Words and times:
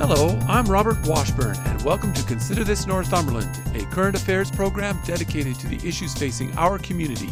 Hello, 0.00 0.30
I'm 0.48 0.64
Robert 0.64 0.96
Washburn, 1.06 1.58
and 1.66 1.82
welcome 1.82 2.14
to 2.14 2.24
Consider 2.24 2.64
This 2.64 2.86
Northumberland, 2.86 3.60
a 3.76 3.84
current 3.90 4.16
affairs 4.16 4.50
program 4.50 4.98
dedicated 5.04 5.56
to 5.56 5.68
the 5.68 5.86
issues 5.86 6.14
facing 6.14 6.56
our 6.56 6.78
community. 6.78 7.28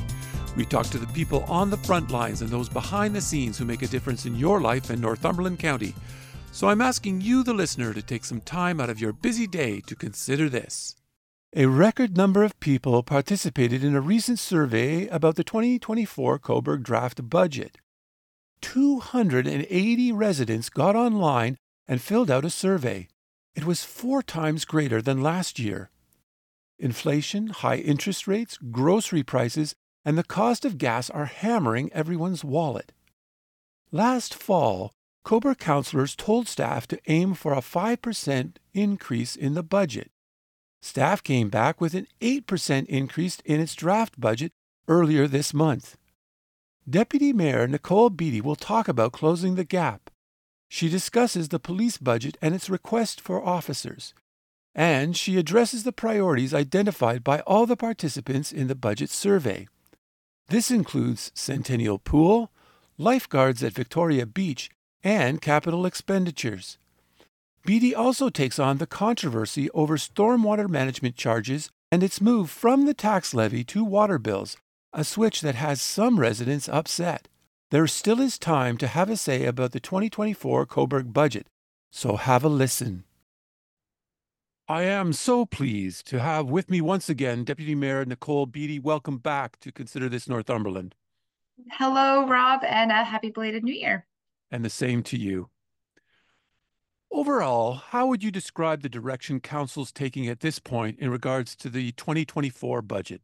We 0.54 0.66
talk 0.66 0.84
to 0.88 0.98
the 0.98 1.06
people 1.14 1.44
on 1.44 1.70
the 1.70 1.78
front 1.78 2.10
lines 2.10 2.42
and 2.42 2.50
those 2.50 2.68
behind 2.68 3.16
the 3.16 3.22
scenes 3.22 3.56
who 3.56 3.64
make 3.64 3.80
a 3.80 3.86
difference 3.86 4.26
in 4.26 4.36
your 4.36 4.60
life 4.60 4.90
in 4.90 5.00
Northumberland 5.00 5.58
County. 5.58 5.94
So 6.52 6.68
I'm 6.68 6.82
asking 6.82 7.22
you, 7.22 7.42
the 7.42 7.54
listener, 7.54 7.94
to 7.94 8.02
take 8.02 8.26
some 8.26 8.42
time 8.42 8.82
out 8.82 8.90
of 8.90 9.00
your 9.00 9.14
busy 9.14 9.46
day 9.46 9.80
to 9.86 9.96
consider 9.96 10.50
this. 10.50 10.94
A 11.56 11.64
record 11.64 12.18
number 12.18 12.44
of 12.44 12.60
people 12.60 13.02
participated 13.02 13.82
in 13.82 13.96
a 13.96 14.02
recent 14.02 14.38
survey 14.38 15.06
about 15.06 15.36
the 15.36 15.42
2024 15.42 16.38
Cobourg 16.40 16.82
draft 16.82 17.30
budget. 17.30 17.78
280 18.60 20.12
residents 20.12 20.68
got 20.68 20.94
online 20.94 21.56
and 21.88 22.02
filled 22.02 22.30
out 22.30 22.44
a 22.44 22.50
survey. 22.50 23.08
It 23.54 23.64
was 23.64 23.82
four 23.82 24.22
times 24.22 24.64
greater 24.64 25.02
than 25.02 25.22
last 25.22 25.58
year. 25.58 25.90
Inflation, 26.78 27.48
high 27.48 27.78
interest 27.78 28.28
rates, 28.28 28.58
grocery 28.70 29.24
prices, 29.24 29.74
and 30.04 30.16
the 30.16 30.22
cost 30.22 30.64
of 30.64 30.78
gas 30.78 31.10
are 31.10 31.24
hammering 31.24 31.92
everyone's 31.92 32.44
wallet. 32.44 32.92
Last 33.90 34.34
fall, 34.34 34.92
Cobourg 35.24 35.58
councillors 35.58 36.14
told 36.14 36.46
staff 36.46 36.86
to 36.88 37.00
aim 37.06 37.34
for 37.34 37.52
a 37.52 37.56
5% 37.60 38.56
increase 38.74 39.34
in 39.34 39.54
the 39.54 39.62
budget. 39.62 40.10
Staff 40.80 41.22
came 41.22 41.48
back 41.48 41.80
with 41.80 41.94
an 41.94 42.06
8% 42.20 42.86
increase 42.86 43.38
in 43.44 43.60
its 43.60 43.74
draft 43.74 44.20
budget 44.20 44.52
earlier 44.86 45.26
this 45.26 45.52
month. 45.52 45.96
Deputy 46.88 47.32
Mayor 47.32 47.66
Nicole 47.66 48.08
Beatty 48.08 48.40
will 48.40 48.56
talk 48.56 48.88
about 48.88 49.12
closing 49.12 49.56
the 49.56 49.64
gap. 49.64 50.10
She 50.68 50.88
discusses 50.88 51.48
the 51.48 51.58
police 51.58 51.96
budget 51.96 52.36
and 52.42 52.54
its 52.54 52.68
request 52.68 53.20
for 53.20 53.44
officers, 53.44 54.12
and 54.74 55.16
she 55.16 55.38
addresses 55.38 55.82
the 55.82 55.92
priorities 55.92 56.54
identified 56.54 57.24
by 57.24 57.40
all 57.40 57.66
the 57.66 57.76
participants 57.76 58.52
in 58.52 58.68
the 58.68 58.74
budget 58.74 59.10
survey. 59.10 59.66
This 60.48 60.70
includes 60.70 61.32
Centennial 61.34 61.98
Pool, 61.98 62.50
lifeguards 62.96 63.62
at 63.62 63.72
Victoria 63.72 64.26
Beach, 64.26 64.70
and 65.02 65.40
capital 65.40 65.86
expenditures. 65.86 66.78
Beatty 67.64 67.94
also 67.94 68.28
takes 68.30 68.58
on 68.58 68.78
the 68.78 68.86
controversy 68.86 69.70
over 69.70 69.96
stormwater 69.96 70.68
management 70.68 71.16
charges 71.16 71.70
and 71.90 72.02
its 72.02 72.20
move 72.20 72.50
from 72.50 72.86
the 72.86 72.94
tax 72.94 73.34
levy 73.34 73.64
to 73.64 73.84
water 73.84 74.18
bills, 74.18 74.56
a 74.92 75.04
switch 75.04 75.40
that 75.40 75.54
has 75.54 75.80
some 75.80 76.18
residents 76.18 76.68
upset. 76.68 77.28
There 77.70 77.86
still 77.86 78.18
is 78.18 78.38
time 78.38 78.78
to 78.78 78.86
have 78.86 79.10
a 79.10 79.16
say 79.18 79.44
about 79.44 79.72
the 79.72 79.80
2024 79.80 80.64
Cobourg 80.64 81.12
budget, 81.12 81.48
so 81.90 82.16
have 82.16 82.42
a 82.42 82.48
listen. 82.48 83.04
I 84.66 84.84
am 84.84 85.12
so 85.12 85.44
pleased 85.44 86.06
to 86.06 86.18
have 86.18 86.46
with 86.46 86.70
me 86.70 86.80
once 86.80 87.10
again 87.10 87.44
Deputy 87.44 87.74
Mayor 87.74 88.06
Nicole 88.06 88.46
Beatty. 88.46 88.78
Welcome 88.78 89.18
back 89.18 89.60
to 89.60 89.70
Consider 89.70 90.08
This 90.08 90.26
Northumberland. 90.26 90.94
Hello, 91.72 92.26
Rob, 92.26 92.64
and 92.64 92.90
a 92.90 93.04
happy 93.04 93.28
belated 93.28 93.64
New 93.64 93.74
Year. 93.74 94.06
And 94.50 94.64
the 94.64 94.70
same 94.70 95.02
to 95.02 95.18
you. 95.18 95.50
Overall, 97.12 97.74
how 97.74 98.06
would 98.06 98.22
you 98.22 98.30
describe 98.30 98.80
the 98.80 98.88
direction 98.88 99.40
Council's 99.40 99.92
taking 99.92 100.26
at 100.26 100.40
this 100.40 100.58
point 100.58 100.98
in 100.98 101.10
regards 101.10 101.54
to 101.56 101.68
the 101.68 101.92
2024 101.92 102.80
budget? 102.80 103.20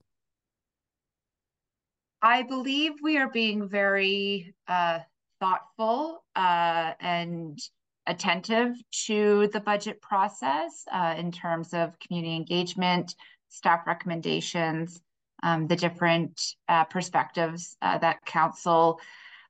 I 2.24 2.40
believe 2.40 2.92
we 3.02 3.18
are 3.18 3.28
being 3.28 3.68
very 3.68 4.54
uh, 4.66 5.00
thoughtful 5.40 6.24
uh, 6.34 6.92
and 6.98 7.58
attentive 8.06 8.76
to 9.06 9.50
the 9.52 9.60
budget 9.60 10.00
process 10.00 10.86
uh, 10.90 11.16
in 11.18 11.30
terms 11.30 11.74
of 11.74 11.98
community 11.98 12.34
engagement, 12.34 13.14
staff 13.50 13.86
recommendations, 13.86 15.02
um, 15.42 15.66
the 15.66 15.76
different 15.76 16.40
uh, 16.66 16.84
perspectives 16.84 17.76
uh, 17.82 17.98
that 17.98 18.24
council 18.24 18.98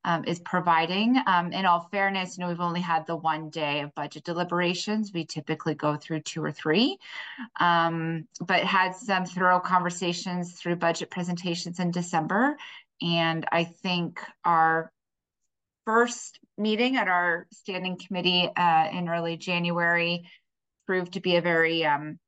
um, 0.05 0.25
is 0.27 0.39
providing. 0.41 1.19
Um, 1.27 1.53
in 1.53 1.67
all 1.67 1.89
fairness, 1.91 2.37
you 2.37 2.43
know, 2.43 2.49
we've 2.49 2.61
only 2.61 2.81
had 2.81 3.07
the 3.07 3.17
one 3.17 3.51
day 3.51 3.81
of 3.81 3.95
budget 3.95 4.25
deliberations. 4.25 5.13
We 5.13 5.25
typically 5.25 5.75
go 5.75 5.97
through 5.97 6.21
two 6.21 6.43
or 6.45 6.53
three, 6.53 6.99
um, 7.61 8.29
but 8.41 8.65
had 8.65 8.95
some 8.95 9.25
thorough 9.25 9.61
conversations 9.61 10.53
through 10.53 10.77
budget 10.77 11.11
presentations 11.11 11.81
in 11.81 11.91
December. 11.91 12.57
And 13.03 13.47
I 13.51 13.65
think 13.65 14.21
our 14.45 14.93
first 15.85 16.39
meeting 16.57 16.97
at 16.97 17.09
our 17.09 17.47
standing 17.53 17.99
committee 17.99 18.51
uh, 18.57 18.89
in 18.93 19.09
early 19.09 19.37
January 19.37 20.29
proved 20.87 21.15
to 21.15 21.21
be 21.21 21.37
a 21.37 21.41
very 21.41 21.85
um, 21.85 22.19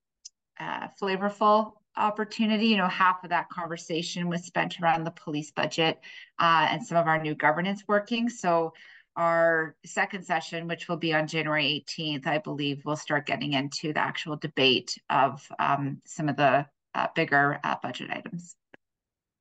uh, 0.59 0.89
flavorful 1.01 1.73
opportunity. 1.97 2.67
You 2.67 2.77
know, 2.79 2.89
half 2.89 3.25
of 3.25 3.31
that 3.31 3.49
conversation 3.49 4.29
was 4.29 4.45
spent 4.45 4.81
around 4.81 5.05
the 5.05 5.11
police 5.11 5.51
budget 5.51 6.01
uh, 6.39 6.69
and 6.71 6.85
some 6.85 6.97
of 6.97 7.07
our 7.07 7.21
new 7.21 7.35
governance 7.35 7.85
working. 7.89 8.29
So 8.29 8.73
our 9.17 9.77
second 9.85 10.25
session, 10.25 10.69
which 10.69 10.89
will 10.89 10.97
be 10.97 11.15
on 11.15 11.27
January 11.27 11.85
18th, 11.89 12.27
I 12.27 12.39
believe 12.39 12.83
we'll 12.85 12.97
start 12.97 13.27
getting 13.27 13.55
into 13.55 13.93
the 13.93 14.01
actual 14.01 14.37
debate 14.37 14.97
of 15.09 15.47
um, 15.59 16.03
some 16.05 16.29
of 16.29 16.37
the 16.37 16.67
uh, 16.95 17.07
bigger 17.15 17.59
uh, 17.65 17.77
budget 17.83 18.11
items. 18.11 18.57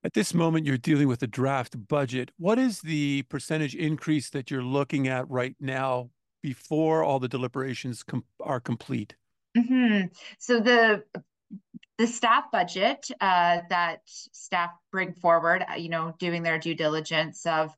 At 0.04 0.14
this 0.14 0.34
moment, 0.34 0.66
you're 0.66 0.78
dealing 0.78 1.08
with 1.08 1.24
a 1.24 1.28
draft 1.28 1.88
budget. 1.88 2.32
What 2.38 2.60
is 2.60 2.80
the 2.82 3.24
percentage 3.24 3.76
increase 3.76 4.30
that 4.30 4.52
you're 4.52 4.64
looking 4.64 5.08
at 5.08 5.28
right 5.30 5.56
now 5.60 6.12
before 6.44 7.04
all 7.04 7.20
the 7.20 7.28
deliberations 7.28 8.04
com- 8.04 8.24
are 8.40 8.60
complete? 8.60 9.16
Mm-hmm. 9.58 10.08
So 10.38 10.60
the 10.60 11.04
the 11.98 12.08
staff 12.08 12.52
budget 12.52 13.08
uh, 13.22 13.60
that 13.70 14.02
staff 14.06 14.72
bring 14.92 15.14
forward, 15.14 15.64
uh, 15.70 15.76
you 15.76 15.88
know, 15.90 16.14
doing 16.20 16.44
their 16.44 16.60
due 16.60 16.76
diligence 16.76 17.46
of 17.46 17.74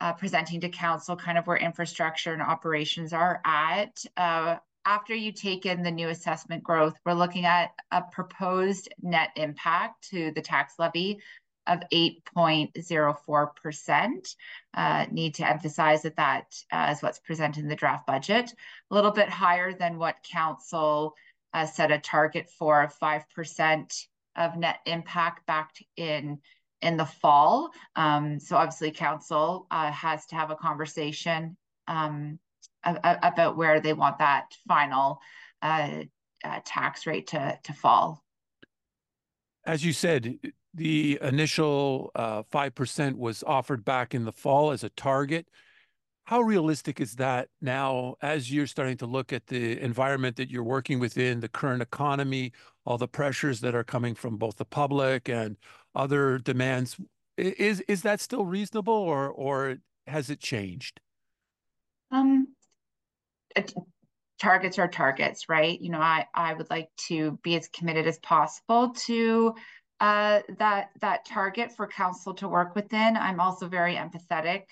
uh, 0.00 0.12
presenting 0.12 0.60
to 0.60 0.68
council 0.68 1.16
kind 1.16 1.38
of 1.38 1.46
where 1.46 1.56
infrastructure 1.56 2.34
and 2.34 2.42
operations 2.42 3.12
are 3.12 3.40
at. 3.44 4.04
Uh, 4.16 4.56
after 4.84 5.14
you 5.14 5.30
take 5.32 5.66
in 5.66 5.82
the 5.82 5.90
new 5.90 6.08
assessment 6.08 6.62
growth, 6.62 6.94
we're 7.04 7.14
looking 7.14 7.44
at 7.44 7.72
a 7.90 8.00
proposed 8.02 8.88
net 9.02 9.30
impact 9.36 10.10
to 10.10 10.30
the 10.32 10.42
tax 10.42 10.74
levy 10.78 11.18
of 11.66 11.80
8.04%. 11.92 14.36
Uh, 14.74 15.06
need 15.10 15.34
to 15.34 15.48
emphasize 15.48 16.02
that 16.02 16.14
that 16.16 16.54
uh, 16.70 16.90
is 16.92 17.02
what's 17.02 17.18
presented 17.18 17.64
in 17.64 17.68
the 17.68 17.74
draft 17.74 18.06
budget, 18.06 18.52
a 18.90 18.94
little 18.94 19.10
bit 19.10 19.28
higher 19.28 19.72
than 19.72 19.98
what 19.98 20.22
council 20.22 21.16
uh, 21.54 21.66
set 21.66 21.90
a 21.90 21.98
target 21.98 22.48
for 22.58 22.90
5% 23.02 24.06
of 24.36 24.56
net 24.56 24.78
impact 24.86 25.46
back 25.46 25.70
in 25.96 26.38
in 26.82 26.96
the 26.98 27.06
fall. 27.06 27.70
Um, 27.96 28.38
so 28.38 28.56
obviously 28.56 28.90
council 28.90 29.66
uh, 29.70 29.90
has 29.90 30.26
to 30.26 30.36
have 30.36 30.50
a 30.50 30.56
conversation 30.56 31.56
um, 31.88 32.38
about 32.84 33.56
where 33.56 33.80
they 33.80 33.92
want 33.92 34.18
that 34.18 34.54
final 34.68 35.18
uh, 35.62 36.02
uh, 36.44 36.60
tax 36.64 37.06
rate 37.06 37.28
to, 37.28 37.58
to 37.64 37.72
fall. 37.72 38.22
As 39.64 39.84
you 39.84 39.92
said, 39.92 40.38
the 40.74 41.18
initial 41.22 42.12
uh, 42.14 42.42
5% 42.44 43.16
was 43.16 43.42
offered 43.44 43.84
back 43.84 44.14
in 44.14 44.24
the 44.24 44.32
fall 44.32 44.70
as 44.70 44.84
a 44.84 44.90
target. 44.90 45.48
How 46.26 46.40
realistic 46.40 47.00
is 47.00 47.14
that 47.16 47.48
now 47.60 48.16
as 48.20 48.52
you're 48.52 48.66
starting 48.66 48.96
to 48.96 49.06
look 49.06 49.32
at 49.32 49.46
the 49.46 49.80
environment 49.80 50.34
that 50.36 50.50
you're 50.50 50.64
working 50.64 50.98
within, 50.98 51.38
the 51.38 51.48
current 51.48 51.82
economy, 51.82 52.52
all 52.84 52.98
the 52.98 53.06
pressures 53.06 53.60
that 53.60 53.76
are 53.76 53.84
coming 53.84 54.16
from 54.16 54.36
both 54.36 54.56
the 54.56 54.64
public 54.64 55.28
and 55.28 55.56
other 55.94 56.38
demands? 56.38 56.96
Is 57.36 57.80
is 57.82 58.02
that 58.02 58.20
still 58.20 58.44
reasonable 58.44 58.92
or 58.92 59.28
or 59.28 59.76
has 60.08 60.28
it 60.28 60.40
changed? 60.40 61.00
Um, 62.10 62.48
targets 64.40 64.80
are 64.80 64.88
targets, 64.88 65.48
right? 65.48 65.80
You 65.80 65.90
know, 65.90 66.00
I 66.00 66.26
I 66.34 66.54
would 66.54 66.70
like 66.70 66.88
to 67.06 67.38
be 67.44 67.54
as 67.54 67.68
committed 67.68 68.08
as 68.08 68.18
possible 68.18 68.90
to 69.06 69.54
uh, 70.00 70.40
that 70.58 70.88
that 71.00 71.24
target 71.24 71.70
for 71.76 71.86
council 71.86 72.34
to 72.34 72.48
work 72.48 72.74
within. 72.74 73.16
I'm 73.16 73.38
also 73.38 73.68
very 73.68 73.94
empathetic 73.94 74.62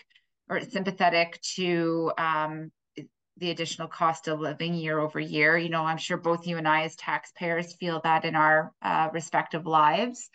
or 0.49 0.61
sympathetic 0.61 1.41
to 1.57 2.13
um, 2.19 2.71
the 3.39 3.51
additional 3.51 3.89
cost 3.89 4.29
of 4.29 4.41
living 4.41 4.75
year 4.75 4.99
over 4.99 5.19
year. 5.19 5.57
You 5.57 5.69
know, 5.69 5.85
I'm 5.85 5.99
sure 5.99 6.17
both 6.17 6.47
you 6.47 6.57
and 6.57 6.69
I, 6.69 6.83
as 6.83 6.97
taxpayers, 6.97 7.75
feel 7.75 8.01
that 8.05 8.25
in 8.25 8.37
our 8.37 8.73
uh, 8.83 9.09
respective 9.13 9.67
lives. 9.67 10.29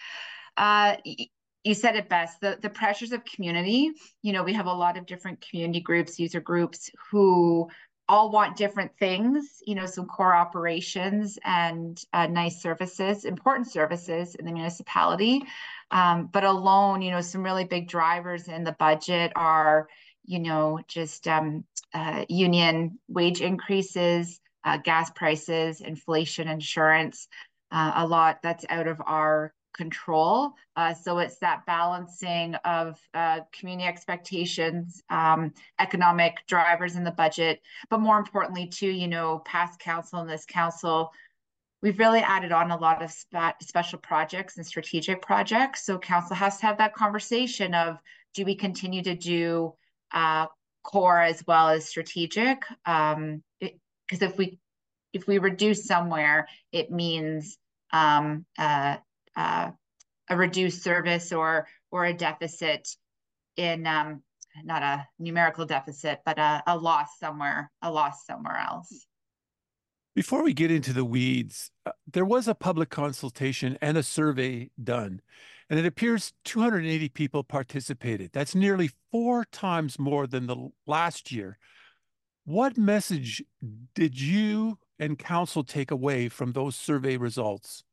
Uh, 0.58 0.98
you 1.64 1.74
said 1.74 1.96
it 1.96 2.10
best 2.10 2.40
the, 2.42 2.58
the 2.62 2.70
pressures 2.70 3.12
of 3.12 3.24
community 3.26 3.92
you 4.22 4.32
know 4.32 4.44
we 4.44 4.54
have 4.54 4.66
a 4.66 4.74
lot 4.74 4.98
of 4.98 5.06
different 5.06 5.46
community 5.48 5.82
groups 5.82 6.18
user 6.18 6.40
groups 6.40 6.90
who 7.12 7.68
all 8.10 8.32
want 8.32 8.58
different 8.58 8.92
things 8.98 9.62
you 9.66 9.76
know 9.76 9.86
some 9.86 10.08
core 10.08 10.36
operations 10.36 11.38
and 11.46 12.04
uh, 12.14 12.28
nice 12.28 12.62
services 12.62 13.24
important 13.24 13.72
services 13.72 14.36
in 14.36 14.46
the 14.46 14.52
municipality. 14.52 15.44
Um, 15.92 16.30
but 16.32 16.44
alone 16.44 17.02
you 17.02 17.12
know 17.12 17.22
some 17.22 17.44
really 17.44 17.66
big 17.66 17.88
drivers 17.88 18.48
in 18.48 18.64
the 18.64 18.74
budget 18.74 19.32
are 19.36 19.88
you 20.26 20.40
know 20.40 20.80
just 20.88 21.28
um, 21.28 21.64
uh, 21.94 22.26
union 22.30 23.00
wage 23.08 23.42
increases, 23.42 24.40
uh, 24.64 24.78
gas 24.78 25.10
prices, 25.12 25.82
inflation, 25.82 26.48
insurance, 26.48 27.28
uh, 27.72 27.94
a 27.96 28.08
lot 28.08 28.40
that's 28.44 28.66
out 28.70 28.88
of 28.88 29.02
our 29.06 29.54
control. 29.80 30.54
Uh, 30.76 30.94
so 30.94 31.20
it's 31.20 31.40
that 31.40 31.66
balancing 31.66 32.56
of 32.66 33.00
uh, 33.14 33.40
community 33.58 33.88
expectations, 33.88 35.02
um, 35.10 35.54
economic 35.80 36.34
drivers 36.48 36.96
in 36.96 37.04
the 37.04 37.12
budget, 37.24 37.62
but 37.90 38.02
more 38.02 38.20
importantly, 38.20 38.68
too, 38.68 38.90
you 38.90 39.08
know, 39.08 39.40
past 39.46 39.80
council 39.80 40.20
and 40.20 40.30
this 40.30 40.46
council 40.46 41.12
we've 41.82 41.98
really 41.98 42.20
added 42.20 42.52
on 42.52 42.72
a 42.72 42.78
lot 42.78 43.02
of 43.02 43.10
spe- 43.10 43.62
special 43.62 44.00
projects 44.00 44.58
and 44.58 44.68
strategic 44.68 45.22
projects. 45.22 45.86
So 45.86 45.98
council 45.98 46.36
has 46.36 46.58
to 46.58 46.66
have 46.66 46.78
that 46.80 46.94
conversation 46.94 47.74
of 47.74 47.98
do 48.34 48.44
we 48.44 48.56
continue 48.56 49.02
to 49.04 49.16
do 49.16 49.74
uh, 50.12 50.48
core 50.84 51.22
as 51.22 51.42
well 51.48 51.70
as 51.70 51.88
strategic. 51.88 52.64
Um, 52.86 53.44
because 53.60 54.22
if 54.22 54.38
we 54.38 54.60
if 55.14 55.28
we 55.28 55.38
reduce 55.38 55.86
somewhere, 55.86 56.48
it 56.72 56.92
means 56.92 57.58
um, 57.92 58.46
uh, 58.58 58.98
uh, 59.40 59.72
a 60.30 60.38
reduced 60.38 60.84
service 60.84 61.32
or 61.32 61.68
or 61.92 62.06
a 62.06 62.14
deficit 62.14 62.88
in 63.56 63.88
um, 63.88 64.22
not 64.64 64.84
a 64.84 65.08
numerical 65.18 65.66
deficit, 65.66 66.20
but 66.26 66.38
a, 66.38 66.62
a 66.68 66.78
loss 66.78 67.18
somewhere, 67.20 67.72
a 67.82 67.92
loss 67.92 68.26
somewhere 68.26 68.58
else. 68.58 69.08
Before 70.16 70.44
we 70.44 70.54
get 70.54 70.72
into 70.72 70.92
the 70.92 71.06
weeds, 71.06 71.72
uh, 71.86 71.92
there 72.12 72.26
was 72.26 72.48
a 72.48 72.56
public 72.56 72.90
consultation 72.90 73.78
and 73.82 73.98
a 73.98 74.04
survey 74.04 74.70
done, 74.84 75.22
and 75.70 75.80
it 75.80 75.86
appears 75.86 76.34
280 76.46 77.10
people 77.10 77.44
participated. 77.44 78.32
That's 78.34 78.56
nearly 78.56 78.92
four 79.12 79.46
times 79.46 79.98
more 79.98 80.28
than 80.28 80.48
the 80.48 80.70
last 80.86 81.32
year. 81.32 81.58
What 82.44 82.78
message 82.78 83.44
did 83.96 84.20
you 84.20 84.80
and 84.98 85.18
council 85.18 85.64
take 85.64 85.92
away 85.92 86.28
from 86.28 86.52
those 86.52 86.76
survey 86.76 87.16
results? 87.16 87.84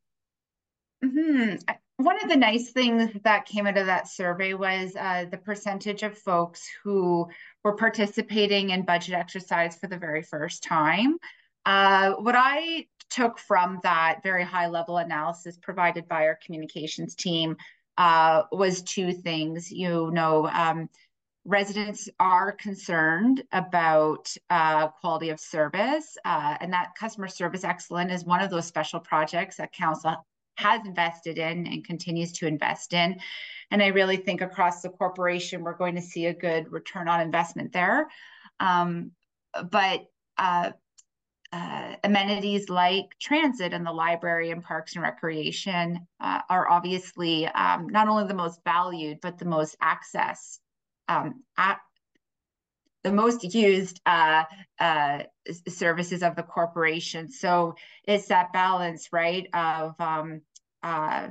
Mm-hmm. 1.06 1.56
One 1.98 2.22
of 2.22 2.28
the 2.28 2.36
nice 2.36 2.72
things 2.72 3.10
that 3.24 3.46
came 3.46 3.66
out 3.66 3.78
of 3.78 3.86
that 3.86 4.08
survey 4.08 4.52
was 4.54 4.94
uh, 4.96 5.26
the 5.30 5.38
percentage 5.38 6.02
of 6.02 6.18
folks 6.18 6.68
who 6.82 7.26
were 7.64 7.76
participating 7.76 8.70
in 8.70 8.84
budget 8.84 9.14
exercise 9.14 9.76
for 9.76 9.86
the 9.86 9.96
very 9.96 10.22
first 10.22 10.62
time. 10.62 11.16
Uh, 11.64 12.12
what 12.14 12.34
I 12.36 12.86
took 13.08 13.38
from 13.38 13.80
that 13.82 14.22
very 14.22 14.44
high 14.44 14.66
level 14.66 14.98
analysis 14.98 15.56
provided 15.56 16.06
by 16.08 16.26
our 16.26 16.38
communications 16.44 17.14
team 17.14 17.56
uh, 17.96 18.42
was 18.52 18.82
two 18.82 19.12
things. 19.12 19.70
You 19.70 20.10
know, 20.12 20.48
um, 20.48 20.90
residents 21.46 22.08
are 22.20 22.52
concerned 22.52 23.42
about 23.52 24.34
uh, 24.50 24.88
quality 24.88 25.30
of 25.30 25.40
service, 25.40 26.18
uh, 26.24 26.56
and 26.60 26.72
that 26.72 26.94
customer 26.98 27.28
service 27.28 27.64
excellence 27.64 28.12
is 28.12 28.24
one 28.24 28.42
of 28.42 28.50
those 28.50 28.66
special 28.66 29.00
projects 29.00 29.56
that 29.56 29.72
council 29.72 30.16
has 30.56 30.80
invested 30.86 31.38
in 31.38 31.66
and 31.66 31.84
continues 31.84 32.32
to 32.32 32.46
invest 32.46 32.92
in. 32.92 33.18
And 33.70 33.82
I 33.82 33.88
really 33.88 34.16
think 34.16 34.40
across 34.40 34.82
the 34.82 34.90
corporation, 34.90 35.62
we're 35.62 35.76
going 35.76 35.96
to 35.96 36.02
see 36.02 36.26
a 36.26 36.34
good 36.34 36.70
return 36.70 37.08
on 37.08 37.20
investment 37.20 37.72
there. 37.72 38.08
Um, 38.60 39.12
but 39.70 40.06
uh, 40.38 40.70
uh, 41.52 41.94
amenities 42.04 42.68
like 42.68 43.06
transit 43.20 43.72
and 43.72 43.86
the 43.86 43.92
library 43.92 44.50
and 44.50 44.62
parks 44.62 44.94
and 44.94 45.02
recreation 45.02 46.06
uh, 46.20 46.40
are 46.50 46.68
obviously 46.68 47.46
um, 47.46 47.88
not 47.88 48.08
only 48.08 48.26
the 48.26 48.34
most 48.34 48.60
valued, 48.64 49.18
but 49.20 49.38
the 49.38 49.44
most 49.44 49.76
access, 49.80 50.60
um, 51.08 51.42
at 51.56 51.78
the 53.06 53.12
most 53.12 53.54
used 53.54 54.00
uh, 54.04 54.42
uh 54.80 55.20
services 55.68 56.24
of 56.24 56.34
the 56.34 56.42
corporation. 56.42 57.30
So 57.30 57.76
it's 58.02 58.26
that 58.26 58.52
balance, 58.52 59.10
right, 59.12 59.46
of 59.54 59.94
um, 60.00 60.40
uh, 60.82 61.28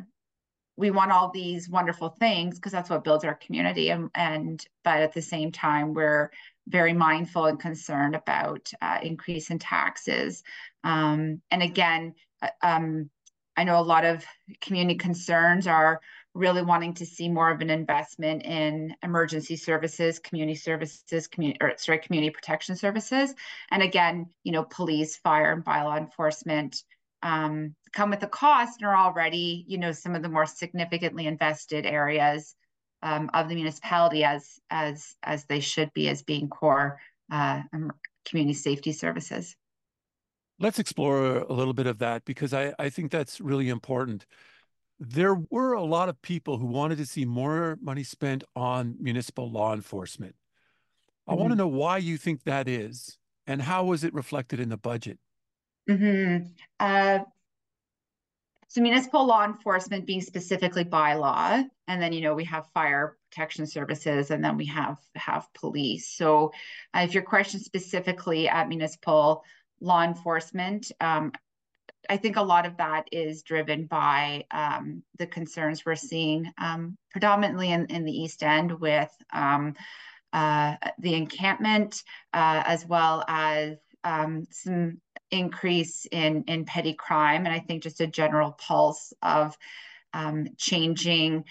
we 0.77 0.89
want 0.89 1.11
all 1.11 1.31
these 1.31 1.69
wonderful 1.69 2.09
things 2.17 2.55
because 2.55 2.71
that's 2.71 2.89
what 2.89 3.03
builds 3.03 3.25
our 3.25 3.35
community 3.35 3.89
and, 3.89 4.09
and 4.15 4.65
but 4.85 5.01
at 5.01 5.13
the 5.13 5.21
same 5.21 5.51
time 5.51 5.93
we're 5.93 6.31
very 6.67 6.93
mindful 6.93 7.45
and 7.45 7.59
concerned 7.59 8.15
about 8.15 8.71
uh, 8.81 8.99
increase 9.03 9.49
in 9.49 9.59
taxes. 9.59 10.43
Um, 10.83 11.41
and 11.51 11.61
again, 11.61 12.13
uh, 12.41 12.49
um, 12.61 13.09
I 13.57 13.65
know 13.65 13.79
a 13.79 13.81
lot 13.81 14.05
of 14.05 14.25
community 14.61 14.97
concerns 14.97 15.67
are 15.67 16.01
really 16.35 16.61
wanting 16.61 16.93
to 16.93 17.05
see 17.05 17.29
more 17.29 17.49
of 17.49 17.61
an 17.61 17.69
investment 17.69 18.43
in 18.43 18.93
emergency 19.01 19.55
services, 19.55 20.19
community 20.19 20.57
services, 20.57 21.27
community 21.27 21.57
or 21.61 21.73
sorry, 21.77 21.97
community 21.97 22.29
protection 22.29 22.75
services. 22.75 23.33
And 23.71 23.81
again, 23.81 24.27
you 24.43 24.51
know, 24.51 24.63
police, 24.63 25.15
fire, 25.15 25.53
and 25.53 25.63
bylaw 25.63 25.97
enforcement 25.97 26.83
um, 27.23 27.73
come 27.93 28.09
with 28.09 28.21
a 28.21 28.27
cost 28.27 28.81
and 28.81 28.87
are 28.87 28.97
already, 28.97 29.63
you 29.67 29.77
know, 29.77 29.93
some 29.93 30.13
of 30.13 30.21
the 30.21 30.29
more 30.29 30.45
significantly 30.45 31.25
invested 31.25 31.85
areas 31.85 32.53
um, 33.01 33.29
of 33.33 33.47
the 33.47 33.55
municipality 33.55 34.23
as 34.23 34.59
as 34.69 35.15
as 35.23 35.45
they 35.45 35.61
should 35.61 35.91
be 35.93 36.09
as 36.09 36.21
being 36.21 36.49
core 36.49 36.99
uh, 37.31 37.61
community 38.25 38.53
safety 38.53 38.91
services. 38.91 39.55
Let's 40.59 40.79
explore 40.79 41.37
a 41.37 41.53
little 41.53 41.73
bit 41.73 41.87
of 41.87 41.97
that 41.99 42.25
because 42.25 42.53
I, 42.53 42.73
I 42.77 42.89
think 42.89 43.11
that's 43.11 43.41
really 43.41 43.69
important. 43.69 44.25
There 44.99 45.35
were 45.49 45.73
a 45.73 45.83
lot 45.83 46.09
of 46.09 46.21
people 46.21 46.57
who 46.57 46.67
wanted 46.67 46.97
to 46.99 47.05
see 47.05 47.25
more 47.25 47.77
money 47.81 48.03
spent 48.03 48.43
on 48.55 48.95
municipal 48.99 49.51
law 49.51 49.73
enforcement. 49.73 50.35
I 51.27 51.31
mm-hmm. 51.31 51.39
want 51.41 51.51
to 51.51 51.57
know 51.57 51.67
why 51.67 51.97
you 51.97 52.17
think 52.17 52.43
that 52.43 52.67
is 52.67 53.17
and 53.47 53.61
how 53.61 53.85
was 53.85 54.03
it 54.03 54.13
reflected 54.13 54.59
in 54.59 54.69
the 54.69 54.77
budget? 54.77 55.19
Mm-hmm. 55.89 56.47
Uh, 56.79 57.19
so 58.67 58.81
municipal 58.81 59.25
law 59.25 59.45
enforcement 59.45 60.05
being 60.05 60.21
specifically 60.21 60.83
by 60.83 61.13
law, 61.13 61.63
and 61.87 62.01
then 62.01 62.11
you 62.11 62.21
know 62.21 62.33
we 62.33 62.43
have 62.45 62.67
fire 62.73 63.17
protection 63.31 63.65
services, 63.65 64.31
and 64.31 64.43
then 64.43 64.57
we 64.57 64.65
have 64.65 64.97
have 65.15 65.47
police. 65.53 66.09
So, 66.09 66.51
uh, 66.93 67.01
if 67.01 67.13
your 67.13 67.23
question 67.23 67.59
specifically 67.59 68.49
at 68.49 68.67
municipal 68.67 69.43
law 69.79 70.03
enforcement, 70.03 70.91
um, 70.99 71.31
I 72.09 72.17
think 72.17 72.37
a 72.37 72.41
lot 72.41 72.65
of 72.65 72.77
that 72.77 73.07
is 73.11 73.43
driven 73.43 73.85
by 73.85 74.45
um, 74.51 75.03
the 75.17 75.27
concerns 75.27 75.85
we're 75.85 75.95
seeing 75.95 76.51
um, 76.57 76.97
predominantly 77.11 77.71
in, 77.71 77.85
in 77.87 78.05
the 78.05 78.11
East 78.11 78.43
End 78.43 78.71
with 78.79 79.11
um, 79.33 79.75
uh, 80.33 80.75
the 80.99 81.13
encampment, 81.13 82.03
uh, 82.33 82.63
as 82.65 82.85
well 82.85 83.23
as 83.27 83.77
um, 84.03 84.45
some 84.51 84.99
increase 85.31 86.05
in 86.11 86.43
in 86.47 86.65
petty 86.65 86.93
crime, 86.93 87.45
and 87.45 87.53
I 87.53 87.59
think 87.59 87.83
just 87.83 88.01
a 88.01 88.07
general 88.07 88.51
pulse 88.51 89.13
of 89.21 89.57
um, 90.13 90.47
changing 90.57 91.45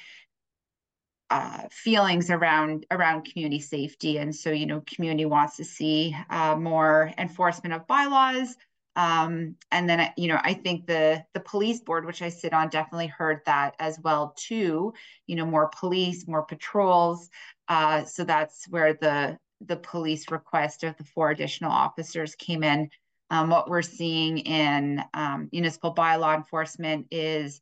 uh, 1.31 1.63
feelings 1.71 2.31
around 2.31 2.87
around 2.91 3.25
community 3.25 3.61
safety. 3.61 4.19
And 4.19 4.35
so, 4.35 4.51
you 4.51 4.67
know, 4.67 4.83
community 4.87 5.25
wants 5.25 5.57
to 5.57 5.65
see 5.65 6.17
uh, 6.31 6.55
more 6.57 7.13
enforcement 7.19 7.75
of 7.75 7.87
bylaws. 7.87 8.55
Um, 8.97 9.57
and 9.71 9.89
then, 9.89 10.13
you 10.17 10.29
know, 10.29 10.39
I 10.43 10.55
think 10.55 10.87
the 10.87 11.25
the 11.35 11.41
police 11.41 11.81
board, 11.81 12.07
which 12.07 12.23
I 12.23 12.29
sit 12.29 12.53
on, 12.53 12.69
definitely 12.69 13.09
heard 13.09 13.41
that 13.47 13.75
as 13.79 13.99
well 14.01 14.35
too. 14.37 14.95
You 15.27 15.37
know, 15.37 15.47
more 15.47 15.71
police, 15.79 16.29
more 16.29 16.45
patrols. 16.45 17.29
Uh, 17.69 18.05
so 18.05 18.25
that's 18.25 18.69
where 18.69 18.95
the 18.95 19.39
the 19.61 19.77
police 19.77 20.31
request 20.31 20.85
of 20.85 20.97
the 20.97 21.05
four 21.05 21.31
additional 21.31 21.73
officers 21.73 22.35
came 22.35 22.63
in 22.63 22.91
um, 23.31 23.51
what 23.51 23.69
we're 23.69 23.83
seeing 23.83 24.39
in 24.39 25.03
um, 25.15 25.49
municipal 25.53 25.95
bylaw 25.95 26.37
enforcement 26.37 27.07
is 27.11 27.61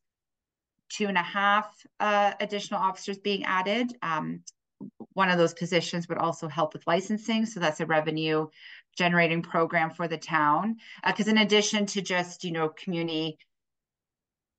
two 0.90 1.06
and 1.06 1.16
a 1.16 1.22
half 1.22 1.74
uh, 2.00 2.32
additional 2.40 2.80
officers 2.80 3.18
being 3.18 3.44
added. 3.44 3.92
Um, 4.02 4.42
one 5.14 5.30
of 5.30 5.38
those 5.38 5.54
positions 5.54 6.08
would 6.08 6.18
also 6.18 6.48
help 6.48 6.74
with 6.74 6.86
licensing. 6.86 7.46
So 7.46 7.60
that's 7.60 7.80
a 7.80 7.86
revenue 7.86 8.48
generating 8.96 9.42
program 9.42 9.90
for 9.90 10.08
the 10.08 10.18
town. 10.18 10.76
Because 11.06 11.28
uh, 11.28 11.32
in 11.32 11.38
addition 11.38 11.87
to 11.87 12.02
just, 12.02 12.44
you 12.44 12.52
know, 12.52 12.68
community 12.68 13.38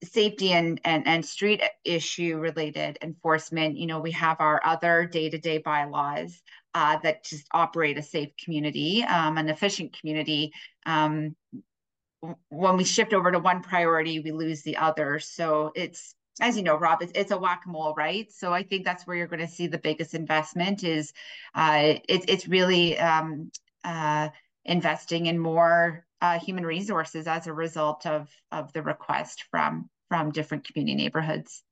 safety 0.04 0.52
and, 0.52 0.82
and, 0.84 1.08
and 1.08 1.26
street 1.26 1.62
issue 1.86 2.38
related 2.38 2.98
enforcement, 3.02 3.78
you 3.78 3.88
know, 3.88 4.00
we 4.00 4.12
have 4.12 4.38
our 4.40 4.62
other 4.66 5.06
day-to-day 5.06 5.60
bylaws 5.60 6.42
uh, 6.74 6.98
that 7.04 7.24
just 7.24 7.48
operate 7.52 7.98
a 7.98 8.02
safe 8.02 8.30
community, 8.44 9.04
um, 9.04 9.38
an 9.38 9.50
efficient 9.50 9.98
community. 9.98 10.52
Um, 10.86 11.36
when 12.50 12.78
we 12.78 12.84
shift 12.84 13.14
over 13.14 13.32
to 13.32 13.40
one 13.40 13.62
priority, 13.62 14.20
we 14.20 14.32
lose 14.32 14.62
the 14.64 14.78
other. 14.78 15.20
So 15.20 15.72
it's 15.76 16.16
as 16.42 16.58
you 16.58 16.64
know, 16.64 16.78
Rob, 16.78 17.02
it's, 17.02 17.12
it's 17.14 17.32
a 17.32 17.38
whack-a-mole, 17.38 17.94
right? 17.96 18.32
So 18.32 18.54
I 18.54 18.64
think 18.64 18.86
that's 18.86 19.06
where 19.06 19.16
you're 19.16 19.28
going 19.28 19.40
to 19.40 19.48
see 19.48 19.68
the 19.68 19.78
biggest 19.78 20.16
investment 20.16 20.84
is 20.84 21.14
uh, 21.54 21.96
it's 22.10 22.26
it's 22.28 22.48
really 22.48 22.98
um, 22.98 23.52
uh, 23.84 24.30
investing 24.66 25.26
in 25.26 25.38
more 25.40 26.06
uh, 26.22 26.40
human 26.40 26.66
resources 26.66 27.28
as 27.28 27.48
a 27.48 27.54
result 27.54 28.06
of 28.06 28.30
of 28.52 28.72
the 28.74 28.82
request 28.82 29.46
from 29.52 29.90
from 30.08 30.32
different 30.32 30.66
community 30.66 30.96
neighborhoods. 30.96 31.64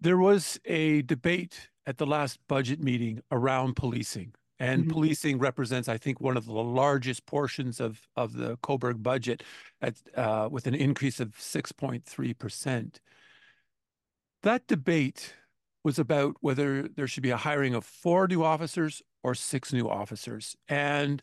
There 0.00 0.18
was 0.18 0.58
a 0.64 1.02
debate 1.02 1.68
at 1.86 1.98
the 1.98 2.06
last 2.06 2.38
budget 2.48 2.82
meeting 2.82 3.22
around 3.30 3.76
policing. 3.76 4.34
And 4.58 4.82
mm-hmm. 4.82 4.90
policing 4.90 5.38
represents, 5.38 5.88
I 5.88 5.98
think, 5.98 6.20
one 6.20 6.36
of 6.36 6.46
the 6.46 6.52
largest 6.52 7.26
portions 7.26 7.80
of, 7.80 8.08
of 8.16 8.32
the 8.32 8.56
Cobourg 8.58 9.02
budget 9.02 9.42
at, 9.82 9.96
uh, 10.14 10.48
with 10.50 10.66
an 10.66 10.74
increase 10.74 11.20
of 11.20 11.36
6.3%. 11.36 12.94
That 14.42 14.66
debate 14.66 15.34
was 15.84 15.98
about 15.98 16.36
whether 16.40 16.88
there 16.88 17.06
should 17.06 17.22
be 17.22 17.30
a 17.30 17.36
hiring 17.36 17.74
of 17.74 17.84
four 17.84 18.26
new 18.26 18.42
officers 18.42 19.02
or 19.26 19.34
six 19.34 19.72
new 19.72 19.88
officers. 19.88 20.56
And 20.68 21.20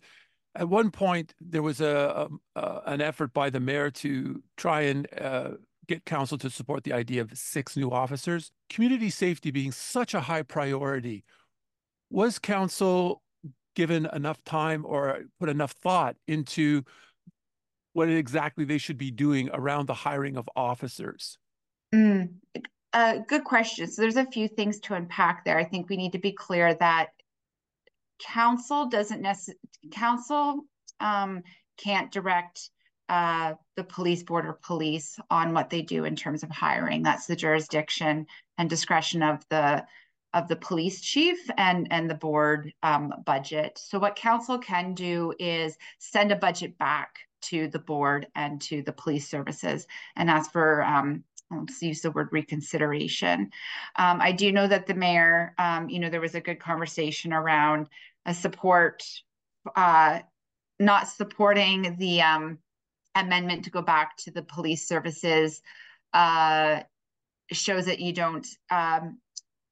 at 0.55 0.67
one 0.67 0.91
point, 0.91 1.33
there 1.39 1.63
was 1.63 1.79
a, 1.79 2.27
a, 2.55 2.60
a 2.60 2.81
an 2.86 3.01
effort 3.01 3.33
by 3.33 3.50
the 3.50 3.62
mayor 3.62 3.89
to 3.91 4.43
try 4.57 4.81
and 4.81 5.07
uh, 5.19 5.51
get 5.88 6.03
council 6.03 6.38
to 6.39 6.50
support 6.50 6.83
the 6.83 6.91
idea 6.91 7.22
of 7.22 7.36
six 7.38 7.77
new 7.77 7.89
officers. 7.91 8.51
Community 8.69 9.10
safety 9.10 9.51
being 9.51 9.72
such 9.72 10.13
a 10.13 10.19
high 10.19 10.43
priority, 10.43 11.24
was 12.10 12.39
council 12.39 13.24
given 13.75 14.07
enough 14.13 14.43
time 14.43 14.86
or 14.86 15.22
put 15.39 15.50
enough 15.50 15.72
thought 15.72 16.15
into 16.27 16.83
what 17.93 18.10
exactly 18.10 18.65
they 18.65 18.77
should 18.77 18.98
be 18.98 19.12
doing 19.12 19.50
around 19.53 19.88
the 19.88 19.93
hiring 19.93 20.36
of 20.38 20.48
officers? 20.55 21.38
Mm, 21.95 22.33
uh, 22.91 23.17
good 23.27 23.43
question. 23.43 23.88
So 23.88 24.01
there's 24.01 24.17
a 24.17 24.25
few 24.25 24.48
things 24.48 24.79
to 24.81 24.93
unpack 24.93 25.45
there. 25.45 25.57
I 25.57 25.63
think 25.63 25.89
we 25.89 25.98
need 25.98 26.12
to 26.12 26.19
be 26.19 26.31
clear 26.31 26.75
that 26.75 27.10
council 28.24 28.88
doesn't 28.88 29.22
necessarily 29.22 29.60
council 29.92 30.62
um, 31.00 31.44
can't 31.77 32.12
direct 32.12 32.70
uh, 33.10 33.53
the 33.75 33.84
police 33.84 34.24
board 34.24 34.46
or 34.46 34.60
police 34.63 35.20
on 35.30 35.53
what 35.53 35.70
they 35.70 35.82
do 35.82 36.06
in 36.06 36.15
terms 36.15 36.42
of 36.42 36.50
hiring. 36.50 37.03
That's 37.03 37.27
the 37.27 37.36
jurisdiction 37.36 38.25
and 38.58 38.70
discretion 38.70 39.22
of 39.22 39.46
the 39.50 39.86
of 40.34 40.48
the 40.48 40.56
police 40.56 41.00
chief 41.00 41.38
and 41.58 41.88
and 41.92 42.10
the 42.10 42.15
board 42.15 42.74
um, 42.82 43.13
budget. 43.25 43.77
So 43.77 44.00
what 44.00 44.15
council 44.15 44.58
can 44.58 44.94
do 44.94 45.34
is 45.38 45.77
send 46.00 46.32
a 46.32 46.36
budget 46.36 46.77
back 46.77 47.20
to 47.44 47.68
the 47.68 47.80
board 47.80 48.27
and 48.36 48.62
to 48.62 48.82
the 48.84 48.94
police 48.94 49.30
services 49.30 49.86
and 50.15 50.30
ask 50.30 50.51
for 50.51 50.84
um, 50.84 51.24
let's 51.51 51.82
use 51.82 52.01
the 52.01 52.12
word 52.12 52.30
reconsideration. 52.32 53.51
Um, 53.98 54.22
I 54.22 54.32
do 54.32 54.51
know 54.51 54.68
that 54.68 54.88
the 54.88 54.94
mayor, 54.94 55.53
um, 55.58 55.89
you 55.89 56.00
know, 56.00 56.10
there 56.10 56.22
was 56.22 56.36
a 56.36 56.42
good 56.42 56.60
conversation 56.60 57.34
around 57.34 57.89
a 58.25 58.34
support, 58.34 59.03
uh, 59.75 60.20
not 60.80 61.08
supporting 61.08 61.96
the 61.98 62.22
um, 62.22 62.60
amendment 63.15 63.63
to 63.65 63.70
go 63.70 63.82
back 63.82 64.18
to 64.18 64.32
the 64.32 64.44
police 64.44 64.88
services 64.88 65.62
uh, 66.13 66.82
shows 67.51 67.86
that 67.86 68.00
you 68.00 68.13
don't 68.13 68.48
um, 68.72 69.20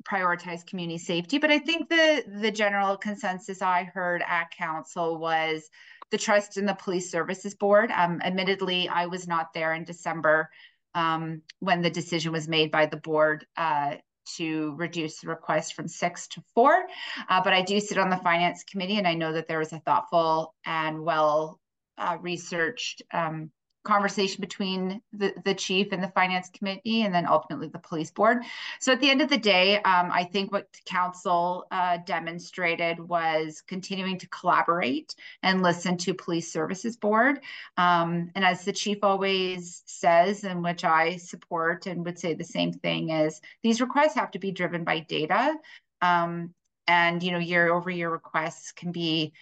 prioritize 0.04 0.66
community 0.66 0.98
safety. 0.98 1.38
But 1.38 1.52
I 1.52 1.60
think 1.60 1.90
the 1.90 2.24
the 2.42 2.52
general 2.52 2.98
consensus 2.98 3.62
I 3.62 3.84
heard 3.84 4.24
at 4.28 4.52
council 4.52 5.18
was 5.18 5.70
the 6.12 6.18
trust 6.18 6.58
in 6.58 6.66
the 6.66 6.74
police 6.74 7.10
services 7.10 7.56
board. 7.56 7.92
Um, 7.92 8.22
admittedly, 8.24 8.90
I 8.90 9.06
was 9.06 9.28
not 9.28 9.54
there 9.54 9.74
in 9.74 9.84
December 9.86 10.50
um, 10.94 11.42
when 11.60 11.82
the 11.82 11.90
decision 11.90 12.32
was 12.32 12.48
made 12.48 12.72
by 12.72 12.86
the 12.86 12.98
board 12.98 13.46
uh, 13.56 13.96
to 14.38 14.74
reduce 14.78 15.20
the 15.20 15.28
request 15.28 15.74
from 15.74 15.88
six 15.88 16.28
to 16.30 16.44
four. 16.54 16.86
Uh, 17.30 17.42
but 17.44 17.54
I 17.54 17.62
do 17.62 17.80
sit 17.80 17.98
on 17.98 18.10
the 18.10 18.18
finance 18.18 18.64
committee, 18.64 18.98
and 18.98 19.08
I 19.08 19.14
know 19.14 19.34
that 19.34 19.48
there 19.48 19.60
was 19.60 19.74
a 19.74 19.80
thoughtful 19.80 20.54
and 20.66 21.02
well 21.02 21.60
uh, 21.98 22.18
researched 22.22 23.02
um, 23.14 23.52
conversation 23.84 24.42
between 24.42 25.02
the, 25.14 25.34
the 25.44 25.54
chief 25.54 25.92
and 25.92 26.04
the 26.04 26.08
finance 26.10 26.50
committee 26.50 27.04
and 27.04 27.14
then 27.14 27.26
ultimately 27.26 27.68
the 27.68 27.80
police 27.80 28.12
board. 28.12 28.44
So 28.80 28.92
at 28.92 29.00
the 29.00 29.10
end 29.10 29.22
of 29.22 29.30
the 29.30 29.38
day 29.38 29.78
um, 29.78 30.12
i 30.12 30.24
think 30.24 30.52
what 30.52 30.68
council 30.86 31.66
uh, 31.72 31.98
demonstrated 32.06 33.00
was 33.00 33.62
continuing 33.68 34.18
to 34.20 34.28
collaborate 34.30 35.16
and 35.44 35.64
listen 35.64 35.98
to 35.98 36.14
police 36.14 36.52
services 36.52 36.96
board. 36.98 37.40
Um, 37.78 38.32
and 38.36 38.46
as 38.46 38.66
the 38.66 38.74
chief 38.74 39.00
always 39.04 39.84
says 39.86 40.44
and 40.44 40.64
which 40.64 40.84
i 40.84 41.18
support 41.18 41.88
and 41.88 42.06
would 42.06 42.20
say 42.20 42.34
the 42.34 42.44
same 42.44 42.74
thing 42.74 43.10
is 43.10 43.42
these 43.64 43.82
requests 43.82 44.16
have 44.16 44.32
to 44.32 44.40
be 44.40 44.52
driven 44.52 44.84
by 44.84 45.00
data. 45.00 45.56
Um, 46.02 46.54
and 46.88 47.22
you 47.22 47.32
know 47.32 47.40
year 47.40 47.74
over 47.74 47.90
year 47.90 48.10
requests 48.10 48.72
can 48.72 48.92
be 48.92 49.34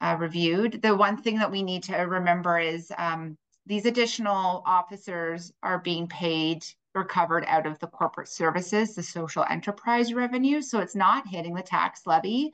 uh, 0.00 0.16
reviewed. 0.18 0.82
The 0.82 0.94
one 0.94 1.16
thing 1.16 1.38
that 1.38 1.50
we 1.50 1.62
need 1.62 1.84
to 1.84 1.96
remember 1.96 2.58
is 2.58 2.92
um, 2.96 3.36
these 3.68 3.84
additional 3.84 4.62
officers 4.64 5.52
are 5.62 5.78
being 5.78 6.08
paid 6.08 6.64
or 6.94 7.04
covered 7.04 7.44
out 7.46 7.66
of 7.66 7.78
the 7.78 7.86
corporate 7.86 8.28
services, 8.28 8.94
the 8.94 9.02
social 9.02 9.44
enterprise 9.48 10.14
revenue. 10.14 10.62
So 10.62 10.80
it's 10.80 10.96
not 10.96 11.28
hitting 11.28 11.54
the 11.54 11.62
tax 11.62 12.06
levy, 12.06 12.50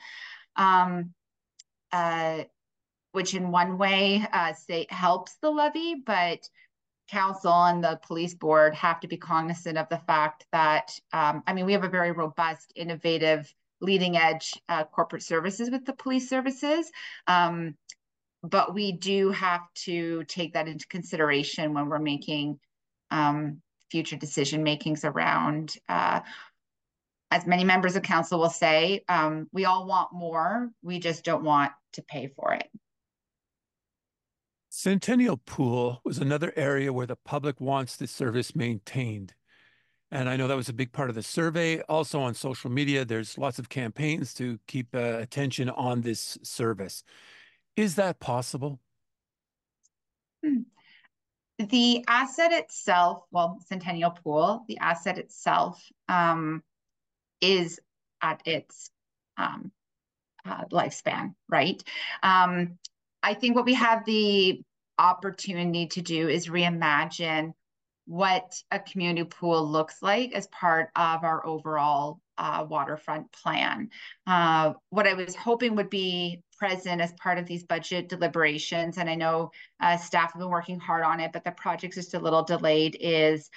um, 0.56 1.14
uh, 1.92 2.42
which 3.12 3.34
in 3.34 3.52
one 3.52 3.78
way 3.78 4.26
uh, 4.32 4.52
helps 4.90 5.36
the 5.40 5.50
levy, 5.50 5.94
but 5.94 6.48
council 7.08 7.52
and 7.52 7.84
the 7.84 8.00
police 8.02 8.34
board 8.34 8.74
have 8.74 8.98
to 8.98 9.06
be 9.06 9.16
cognizant 9.16 9.78
of 9.78 9.88
the 9.90 9.98
fact 9.98 10.46
that, 10.50 10.98
um, 11.12 11.44
I 11.46 11.52
mean, 11.52 11.64
we 11.64 11.72
have 11.74 11.84
a 11.84 11.88
very 11.88 12.10
robust, 12.10 12.72
innovative 12.74 13.54
leading 13.80 14.16
edge 14.16 14.52
uh, 14.68 14.82
corporate 14.84 15.22
services 15.22 15.70
with 15.70 15.84
the 15.84 15.92
police 15.92 16.28
services. 16.28 16.90
Um, 17.28 17.76
but 18.44 18.74
we 18.74 18.92
do 18.92 19.30
have 19.30 19.62
to 19.74 20.22
take 20.24 20.52
that 20.52 20.68
into 20.68 20.86
consideration 20.88 21.72
when 21.72 21.88
we're 21.88 21.98
making 21.98 22.58
um, 23.10 23.62
future 23.90 24.16
decision 24.16 24.62
makings 24.62 25.04
around, 25.04 25.76
uh, 25.88 26.20
as 27.30 27.46
many 27.46 27.64
members 27.64 27.96
of 27.96 28.02
council 28.02 28.38
will 28.38 28.50
say, 28.50 29.02
um, 29.08 29.48
we 29.52 29.64
all 29.64 29.86
want 29.86 30.12
more, 30.12 30.70
we 30.82 30.98
just 30.98 31.24
don't 31.24 31.42
want 31.42 31.72
to 31.94 32.02
pay 32.02 32.28
for 32.36 32.52
it. 32.52 32.68
Centennial 34.68 35.38
Pool 35.38 36.00
was 36.04 36.18
another 36.18 36.52
area 36.54 36.92
where 36.92 37.06
the 37.06 37.16
public 37.16 37.60
wants 37.60 37.96
the 37.96 38.06
service 38.06 38.54
maintained. 38.54 39.32
And 40.10 40.28
I 40.28 40.36
know 40.36 40.48
that 40.48 40.56
was 40.56 40.68
a 40.68 40.74
big 40.74 40.92
part 40.92 41.08
of 41.08 41.14
the 41.14 41.22
survey. 41.22 41.80
Also 41.82 42.20
on 42.20 42.34
social 42.34 42.70
media, 42.70 43.04
there's 43.04 43.38
lots 43.38 43.58
of 43.58 43.68
campaigns 43.68 44.34
to 44.34 44.58
keep 44.68 44.94
uh, 44.94 45.18
attention 45.18 45.70
on 45.70 46.02
this 46.02 46.36
service. 46.42 47.04
Is 47.76 47.96
that 47.96 48.20
possible? 48.20 48.80
Hmm. 50.44 50.62
The 51.58 52.04
asset 52.08 52.52
itself, 52.52 53.24
well, 53.30 53.58
Centennial 53.66 54.10
Pool, 54.10 54.64
the 54.68 54.78
asset 54.78 55.18
itself 55.18 55.82
um, 56.08 56.62
is 57.40 57.80
at 58.20 58.42
its 58.44 58.90
um, 59.36 59.70
uh, 60.44 60.64
lifespan, 60.72 61.34
right? 61.48 61.82
Um, 62.22 62.78
I 63.22 63.34
think 63.34 63.56
what 63.56 63.64
we 63.64 63.74
have 63.74 64.04
the 64.04 64.62
opportunity 64.98 65.86
to 65.86 66.02
do 66.02 66.28
is 66.28 66.48
reimagine 66.48 67.54
what 68.06 68.62
a 68.70 68.78
community 68.78 69.24
pool 69.24 69.66
looks 69.66 70.02
like 70.02 70.32
as 70.32 70.46
part 70.48 70.90
of 70.94 71.24
our 71.24 71.44
overall 71.46 72.20
uh, 72.36 72.66
waterfront 72.68 73.32
plan. 73.32 73.90
Uh, 74.26 74.74
what 74.90 75.06
I 75.06 75.14
was 75.14 75.34
hoping 75.34 75.76
would 75.76 75.90
be 75.90 76.42
present 76.58 77.00
as 77.00 77.12
part 77.14 77.38
of 77.38 77.46
these 77.46 77.64
budget 77.64 78.08
deliberations, 78.08 78.98
and 78.98 79.08
I 79.08 79.14
know 79.14 79.50
uh, 79.80 79.96
staff 79.96 80.32
have 80.32 80.40
been 80.40 80.50
working 80.50 80.80
hard 80.80 81.04
on 81.04 81.20
it, 81.20 81.32
but 81.32 81.44
the 81.44 81.52
project's 81.52 81.96
just 81.96 82.14
a 82.14 82.18
little 82.18 82.42
delayed, 82.42 82.96
is 83.00 83.50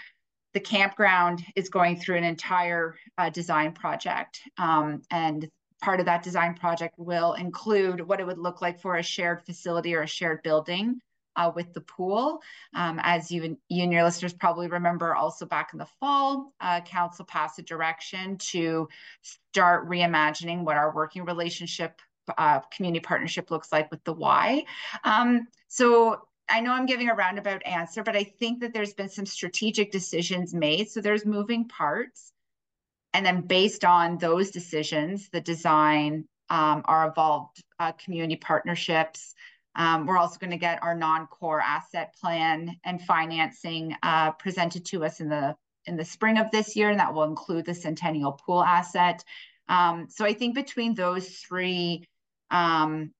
the 0.53 0.59
campground 0.59 1.43
is 1.55 1.69
going 1.69 1.99
through 1.99 2.17
an 2.17 2.23
entire 2.23 2.95
uh, 3.17 3.29
design 3.29 3.73
project. 3.73 4.41
Um, 4.57 5.01
and 5.11 5.49
part 5.81 5.99
of 5.99 6.05
that 6.07 6.23
design 6.23 6.55
project 6.55 6.95
will 6.97 7.33
include 7.33 8.01
what 8.01 8.19
it 8.19 8.25
would 8.25 8.39
look 8.39 8.61
like 8.61 8.81
for 8.81 8.95
a 8.95 9.03
shared 9.03 9.45
facility 9.45 9.93
or 9.93 10.01
a 10.01 10.07
shared 10.07 10.41
building 10.43 10.99
uh, 11.35 11.51
with 11.55 11.71
the 11.73 11.81
pool. 11.81 12.41
Um, 12.73 12.99
as 13.03 13.31
you, 13.31 13.57
you 13.69 13.83
and 13.83 13.93
your 13.93 14.03
listeners 14.03 14.33
probably 14.33 14.67
remember, 14.67 15.13
also 15.13 15.45
back 15.45 15.69
in 15.73 15.79
the 15.79 15.87
fall, 15.99 16.53
uh, 16.59 16.81
council 16.81 17.25
passed 17.25 17.59
a 17.59 17.61
direction 17.61 18.37
to 18.37 18.89
start 19.21 19.87
reimagining 19.87 20.63
what 20.63 20.77
our 20.77 20.93
working 20.93 21.25
relationship, 21.25 22.01
uh, 22.37 22.59
community 22.75 23.01
partnership 23.01 23.51
looks 23.51 23.71
like 23.71 23.89
with 23.91 24.03
the 24.03 24.13
Y. 24.13 24.65
Um, 25.03 25.47
so 25.67 26.21
I 26.49 26.61
know 26.61 26.71
I'm 26.71 26.85
giving 26.85 27.09
a 27.09 27.15
roundabout 27.15 27.65
answer, 27.65 28.03
but 28.03 28.15
I 28.15 28.23
think 28.23 28.61
that 28.61 28.73
there's 28.73 28.93
been 28.93 29.09
some 29.09 29.25
strategic 29.25 29.91
decisions 29.91 30.53
made. 30.53 30.89
So 30.89 31.01
there's 31.01 31.25
moving 31.25 31.67
parts. 31.67 32.31
And 33.13 33.25
then 33.25 33.41
based 33.41 33.83
on 33.83 34.17
those 34.17 34.51
decisions, 34.51 35.29
the 35.29 35.41
design 35.41 36.25
um, 36.49 36.81
our 36.85 37.09
evolved 37.09 37.63
uh, 37.79 37.91
community 37.93 38.35
partnerships. 38.35 39.33
Um, 39.75 40.05
we're 40.05 40.17
also 40.17 40.39
going 40.39 40.51
to 40.51 40.57
get 40.57 40.81
our 40.81 40.95
non-core 40.95 41.61
asset 41.61 42.15
plan 42.19 42.75
and 42.83 43.01
financing 43.01 43.95
uh, 44.01 44.31
presented 44.31 44.85
to 44.85 45.05
us 45.05 45.19
in 45.19 45.29
the 45.29 45.55
in 45.85 45.95
the 45.95 46.03
spring 46.03 46.37
of 46.37 46.51
this 46.51 46.75
year, 46.75 46.89
and 46.89 46.99
that 46.99 47.13
will 47.13 47.23
include 47.23 47.65
the 47.65 47.73
Centennial 47.73 48.33
Pool 48.33 48.61
asset. 48.61 49.23
Um, 49.69 50.07
so 50.09 50.25
I 50.25 50.33
think 50.33 50.53
between 50.53 50.93
those 50.93 51.29
three 51.29 52.03
um, 52.51 53.11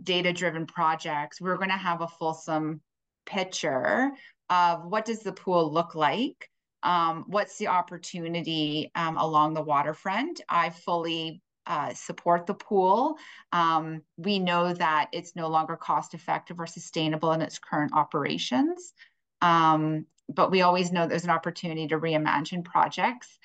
data-driven 0.00 0.66
projects, 0.66 1.40
we're 1.40 1.56
going 1.56 1.70
to 1.70 1.76
have 1.76 2.00
a 2.00 2.08
fulsome 2.08 2.80
picture 3.26 4.10
of 4.50 4.84
what 4.86 5.04
does 5.04 5.20
the 5.20 5.32
pool 5.32 5.72
look 5.72 5.94
like, 5.94 6.50
um, 6.82 7.24
what's 7.26 7.58
the 7.58 7.68
opportunity 7.68 8.90
um, 8.94 9.16
along 9.16 9.54
the 9.54 9.62
waterfront. 9.62 10.40
I 10.48 10.70
fully 10.70 11.42
uh, 11.66 11.92
support 11.92 12.46
the 12.46 12.54
pool. 12.54 13.18
Um, 13.52 14.02
we 14.16 14.38
know 14.38 14.72
that 14.72 15.08
it's 15.12 15.36
no 15.36 15.48
longer 15.48 15.76
cost 15.76 16.14
effective 16.14 16.58
or 16.58 16.66
sustainable 16.66 17.32
in 17.32 17.42
its 17.42 17.58
current 17.58 17.92
operations. 17.94 18.94
Um, 19.42 20.06
but 20.28 20.50
we 20.50 20.62
always 20.62 20.92
know 20.92 21.06
there's 21.06 21.24
an 21.24 21.30
opportunity 21.30 21.86
to 21.88 21.98
reimagine 21.98 22.64
projects. 22.64 23.38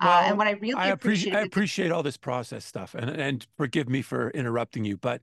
Well, 0.00 0.10
uh, 0.10 0.22
and 0.26 0.38
what 0.38 0.46
I 0.46 0.52
really 0.52 0.74
I 0.74 0.88
appreciate, 0.88 1.34
I 1.34 1.40
appreciate 1.40 1.90
all 1.90 2.02
this 2.02 2.16
process 2.16 2.64
stuff, 2.64 2.94
and 2.94 3.10
and 3.10 3.46
forgive 3.56 3.88
me 3.88 4.02
for 4.02 4.30
interrupting 4.30 4.84
you, 4.84 4.96
but 4.96 5.22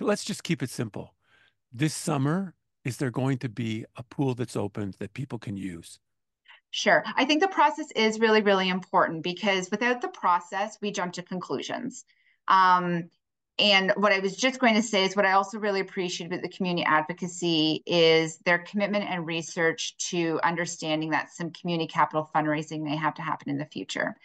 let's 0.00 0.24
just 0.24 0.42
keep 0.42 0.62
it 0.62 0.70
simple. 0.70 1.14
This 1.72 1.94
summer, 1.94 2.54
is 2.84 2.96
there 2.96 3.10
going 3.10 3.38
to 3.38 3.48
be 3.48 3.84
a 3.96 4.02
pool 4.02 4.34
that's 4.34 4.56
open 4.56 4.94
that 4.98 5.12
people 5.12 5.38
can 5.38 5.56
use? 5.56 5.98
Sure. 6.70 7.02
I 7.16 7.24
think 7.24 7.40
the 7.40 7.48
process 7.48 7.90
is 7.96 8.20
really, 8.20 8.42
really 8.42 8.68
important 8.68 9.22
because 9.22 9.70
without 9.70 10.00
the 10.00 10.08
process, 10.08 10.78
we 10.82 10.90
jump 10.90 11.14
to 11.14 11.22
conclusions. 11.22 12.04
Um, 12.46 13.10
and 13.58 13.92
what 13.96 14.12
I 14.12 14.20
was 14.20 14.36
just 14.36 14.60
going 14.60 14.74
to 14.74 14.82
say 14.82 15.04
is 15.04 15.16
what 15.16 15.26
I 15.26 15.32
also 15.32 15.58
really 15.58 15.80
appreciate 15.80 16.30
with 16.30 16.42
the 16.42 16.48
community 16.48 16.84
advocacy 16.84 17.82
is 17.86 18.38
their 18.38 18.58
commitment 18.58 19.06
and 19.08 19.26
research 19.26 19.96
to 20.10 20.38
understanding 20.44 21.10
that 21.10 21.32
some 21.32 21.50
community 21.50 21.88
capital 21.88 22.30
fundraising 22.34 22.82
may 22.82 22.96
have 22.96 23.14
to 23.14 23.22
happen 23.22 23.50
in 23.50 23.58
the 23.58 23.66
future. 23.66 24.16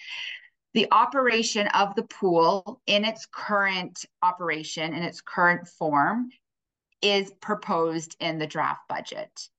The 0.75 0.87
operation 0.91 1.67
of 1.67 1.95
the 1.95 2.03
pool 2.03 2.81
in 2.85 3.05
its 3.05 3.27
current 3.31 4.05
operation, 4.21 4.93
in 4.93 5.03
its 5.03 5.21
current 5.21 5.67
form, 5.67 6.29
is 7.01 7.31
proposed 7.41 8.15
in 8.19 8.39
the 8.39 8.47
draft 8.47 8.81
budget. 8.87 9.49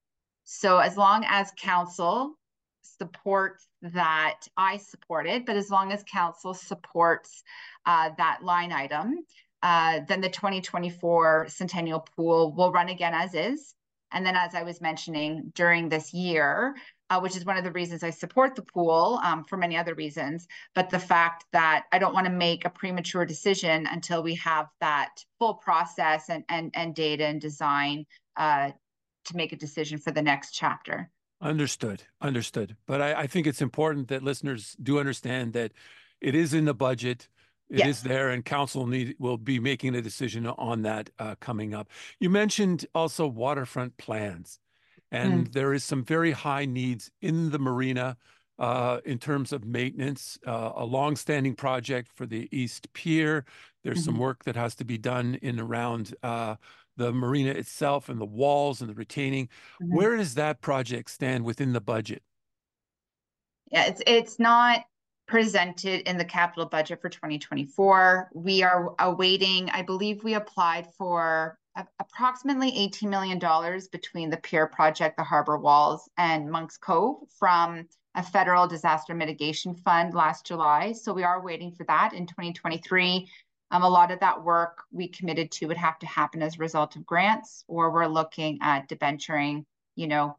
So 0.45 0.79
as 0.79 0.97
long 0.97 1.25
as 1.29 1.53
council 1.57 2.39
supports 2.83 3.67
that 3.83 4.41
I 4.57 4.77
support 4.77 5.27
it, 5.27 5.47
but 5.47 5.57
as 5.57 5.71
long 5.71 5.93
as 5.93 6.05
council 6.05 6.55
supports 6.55 7.43
uh, 7.87 8.11
that 8.19 8.43
line 8.43 8.73
item, 8.73 9.25
uh, 9.65 10.01
then 10.07 10.21
the 10.21 10.29
2024 10.29 11.47
Centennial 11.49 12.07
Pool 12.15 12.53
will 12.53 12.71
run 12.71 12.91
again 12.91 13.15
as 13.15 13.35
is. 13.35 13.75
And 14.13 14.25
then, 14.25 14.37
as 14.37 14.55
I 14.55 14.63
was 14.63 14.81
mentioning 14.81 15.51
during 15.55 15.89
this 15.89 16.13
year, 16.13 16.77
uh, 17.09 17.19
which 17.19 17.35
is 17.35 17.47
one 17.47 17.57
of 17.57 17.65
the 17.65 17.73
reasons 17.73 18.05
I 18.05 18.11
support 18.11 18.55
the 18.57 18.63
pool 18.63 19.19
um, 19.25 19.43
for 19.43 19.57
many 19.57 19.77
other 19.77 19.95
reasons, 19.95 20.47
but 20.75 20.91
the 20.91 20.99
fact 20.99 21.47
that 21.53 21.87
I 21.93 21.99
don't 21.99 22.13
want 22.13 22.27
to 22.27 22.33
make 22.33 22.65
a 22.65 22.71
premature 22.71 23.25
decision 23.25 23.89
until 23.91 24.23
we 24.23 24.35
have 24.37 24.69
that 24.81 25.25
full 25.39 25.55
process 25.55 26.29
and 26.29 26.45
and, 26.51 26.71
and 26.75 26.95
data 26.95 27.25
and 27.25 27.41
design 27.41 28.05
uh, 28.37 28.71
to 29.25 29.37
make 29.37 29.53
a 29.53 29.57
decision 29.57 29.99
for 29.99 30.11
the 30.11 30.23
next 30.23 30.53
chapter. 30.53 31.11
Understood, 31.41 32.05
understood. 32.21 32.77
But 32.87 33.01
I, 33.01 33.23
I 33.23 33.27
think 33.27 33.47
it's 33.47 33.63
important 33.63 34.09
that 34.09 34.23
listeners 34.23 34.77
do 34.83 34.99
understand 34.99 35.55
that 35.55 35.73
it 36.21 36.35
is 36.35 36.53
in 36.55 36.67
the 36.67 36.75
budget. 36.75 37.29
It 37.75 37.81
yes. 37.81 37.89
is 37.89 38.03
there, 38.05 38.31
and 38.31 38.45
council 38.45 38.87
need 38.87 39.17
will 39.19 39.37
be 39.37 39.59
making 39.59 39.97
a 39.97 40.01
decision 40.01 40.47
on 40.47 40.83
that 40.83 41.11
uh, 41.19 41.35
coming 41.41 41.75
up. 41.75 41.89
You 42.21 42.31
mentioned 42.31 42.87
also 42.95 43.27
waterfront 43.27 43.97
plans, 43.97 44.61
and 45.11 45.49
mm. 45.49 45.53
there 45.53 45.75
is 45.75 45.83
some 45.83 46.05
very 46.05 46.31
high 46.31 46.67
needs 46.67 47.11
in 47.21 47.51
the 47.51 47.59
marina 47.59 48.17
uh, 48.61 49.01
in 49.05 49.19
terms 49.19 49.53
of 49.53 49.65
maintenance. 49.65 50.39
Uh, 50.47 50.71
a 50.77 50.85
long-standing 50.85 51.57
project 51.57 52.13
for 52.15 52.27
the 52.27 52.49
East 52.57 52.93
Pier. 52.93 53.45
There's 53.83 53.99
mm-hmm. 53.99 54.05
some 54.05 54.19
work 54.19 54.45
that 54.45 54.55
has 54.55 54.77
to 54.77 54.85
be 54.85 54.97
done 54.97 55.37
in 55.43 55.59
around 55.59 56.15
uh, 56.23 56.55
the 56.97 57.13
marina 57.13 57.51
itself 57.51 58.09
and 58.09 58.21
the 58.21 58.25
walls 58.25 58.81
and 58.83 58.89
the 58.89 58.95
retaining. 58.95 59.49
Mm-hmm. 59.83 59.97
Where 59.97 60.17
does 60.17 60.35
that 60.35 60.61
project 60.61 61.11
stand 61.11 61.45
within 61.45 61.73
the 61.73 61.81
budget? 61.81 62.23
Yeah, 63.73 63.87
it's 63.87 64.03
it's 64.07 64.39
not 64.39 64.85
presented 65.27 66.09
in 66.09 66.19
the 66.19 66.25
capital 66.25 66.67
budget 66.67 67.01
for 67.01 67.09
2024. 67.09 68.31
We 68.35 68.63
are 68.63 68.95
awaiting, 68.99 69.71
I 69.71 69.83
believe 69.83 70.23
we 70.23 70.35
applied 70.35 70.87
for 70.99 71.59
approximately 71.99 72.71
$18 72.73 73.09
million 73.09 73.39
between 73.91 74.31
the 74.31 74.37
pier 74.37 74.67
project, 74.67 75.17
the 75.17 75.25
harbor 75.25 75.59
walls, 75.59 76.09
and 76.17 76.51
Monk's 76.51 76.77
Cove 76.77 77.19
from 77.39 77.89
a 78.15 78.23
federal 78.23 78.67
disaster 78.67 79.15
mitigation 79.15 79.75
fund 79.75 80.15
last 80.15 80.47
July. 80.47 80.93
So 80.93 81.13
we 81.13 81.25
are 81.25 81.43
waiting 81.43 81.73
for 81.73 81.85
that 81.85 82.13
in 82.13 82.27
2023. 82.27 83.29
Um, 83.71 83.83
a 83.83 83.89
lot 83.89 84.13
of 84.13 84.21
that 84.21 84.45
work 84.45 84.85
we 84.93 85.09
committed 85.09 85.51
to 85.53 85.67
would 85.67 85.77
have 85.77 85.99
to 85.99 86.07
happen 86.07 86.43
as 86.43 86.55
a 86.55 86.59
result 86.59 86.95
of 86.95 87.05
grants, 87.05 87.65
or 87.67 87.91
we're 87.91 88.07
looking 88.07 88.59
at 88.63 88.87
debenturing, 88.87 89.67
you 89.97 90.07
know, 90.07 90.37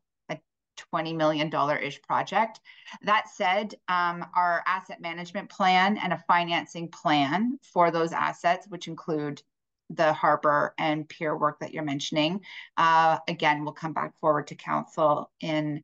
$20 0.94 1.16
million 1.16 1.52
ish 1.82 2.02
project. 2.02 2.60
That 3.04 3.30
said, 3.30 3.76
um, 3.88 4.26
our 4.36 4.64
asset 4.68 5.02
management 5.02 5.50
plan 5.50 5.98
and 5.98 6.14
a 6.14 6.24
financing 6.28 6.90
plan 6.90 7.60
for 7.64 7.92
those 7.92 8.12
assets, 8.12 8.68
which 8.68 8.88
include 8.88 9.42
the 9.90 10.14
harbor 10.14 10.74
and 10.78 11.08
pier 11.08 11.38
work 11.38 11.60
that 11.60 11.74
you're 11.74 11.84
mentioning, 11.84 12.42
uh, 12.78 13.20
again, 13.28 13.64
will 13.64 13.72
come 13.72 13.94
back 13.94 14.18
forward 14.20 14.48
to 14.48 14.56
council 14.56 15.30
in 15.42 15.84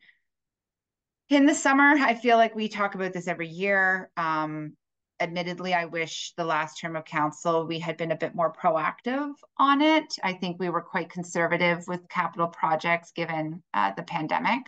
in 1.30 1.46
the 1.46 1.56
summer. 1.56 1.94
I 1.98 2.14
feel 2.16 2.38
like 2.38 2.56
we 2.56 2.68
talk 2.68 2.96
about 2.96 3.14
this 3.14 3.28
every 3.28 3.48
year. 3.48 4.12
Um, 4.18 4.74
admittedly, 5.22 5.74
I 5.74 5.86
wish 5.86 6.34
the 6.36 6.44
last 6.44 6.80
term 6.80 6.96
of 6.96 7.06
council 7.06 7.66
we 7.66 7.80
had 7.80 7.96
been 7.96 8.12
a 8.12 8.18
bit 8.18 8.36
more 8.36 8.52
proactive 8.52 9.34
on 9.58 9.82
it. 9.82 10.16
I 10.24 10.34
think 10.34 10.60
we 10.60 10.70
were 10.70 10.82
quite 10.82 11.10
conservative 11.10 11.88
with 11.88 12.10
capital 12.10 12.48
projects 12.48 13.12
given 13.12 13.64
uh, 13.74 13.92
the 13.96 14.04
pandemic. 14.04 14.64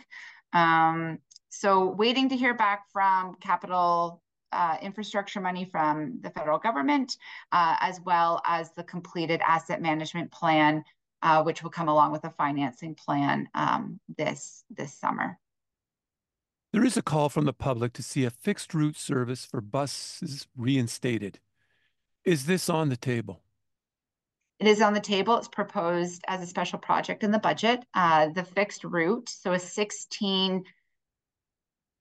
Um, 0.52 1.18
so 1.50 1.90
waiting 1.90 2.28
to 2.30 2.36
hear 2.36 2.54
back 2.54 2.84
from 2.92 3.34
capital 3.40 4.22
uh, 4.52 4.76
infrastructure 4.80 5.40
money 5.40 5.64
from 5.64 6.18
the 6.20 6.30
federal 6.30 6.58
government, 6.58 7.16
uh, 7.52 7.76
as 7.80 8.00
well 8.04 8.40
as 8.46 8.72
the 8.72 8.84
completed 8.84 9.40
asset 9.44 9.82
management 9.82 10.30
plan, 10.30 10.84
uh, 11.22 11.42
which 11.42 11.62
will 11.62 11.70
come 11.70 11.88
along 11.88 12.12
with 12.12 12.24
a 12.24 12.30
financing 12.30 12.94
plan 12.94 13.48
um, 13.54 13.98
this 14.16 14.64
this 14.70 14.94
summer. 14.94 15.38
There 16.74 16.84
is 16.84 16.96
a 16.96 17.02
call 17.02 17.28
from 17.28 17.44
the 17.44 17.52
public 17.52 17.92
to 17.92 18.02
see 18.02 18.24
a 18.24 18.30
fixed 18.30 18.74
route 18.74 18.96
service 18.96 19.46
for 19.46 19.60
buses 19.60 20.48
reinstated. 20.56 21.38
Is 22.24 22.46
this 22.46 22.68
on 22.68 22.88
the 22.88 22.96
table? 22.96 23.44
It 24.58 24.66
is 24.66 24.82
on 24.82 24.92
the 24.92 24.98
table. 24.98 25.36
It's 25.36 25.46
proposed 25.46 26.24
as 26.26 26.42
a 26.42 26.46
special 26.48 26.80
project 26.80 27.22
in 27.22 27.30
the 27.30 27.38
budget. 27.38 27.84
Uh, 27.94 28.30
the 28.30 28.42
fixed 28.42 28.82
route, 28.82 29.28
so 29.28 29.52
a 29.52 29.58
16, 29.60 30.64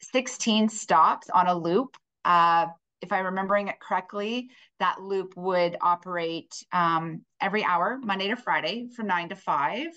16 0.02 0.70
stops 0.70 1.30
on 1.30 1.46
a 1.46 1.56
loop. 1.56 1.96
Uh, 2.26 2.66
if 3.04 3.12
I'm 3.12 3.26
remembering 3.26 3.68
it 3.68 3.80
correctly, 3.80 4.50
that 4.80 5.02
loop 5.04 5.38
would 5.38 5.78
operate 5.82 6.52
um, 6.72 7.22
every 7.40 7.64
hour, 7.64 8.00
Monday 8.02 8.30
to 8.30 8.36
Friday, 8.36 8.88
from 8.96 9.06
nine 9.06 9.30
to 9.30 9.36
five, 9.36 9.90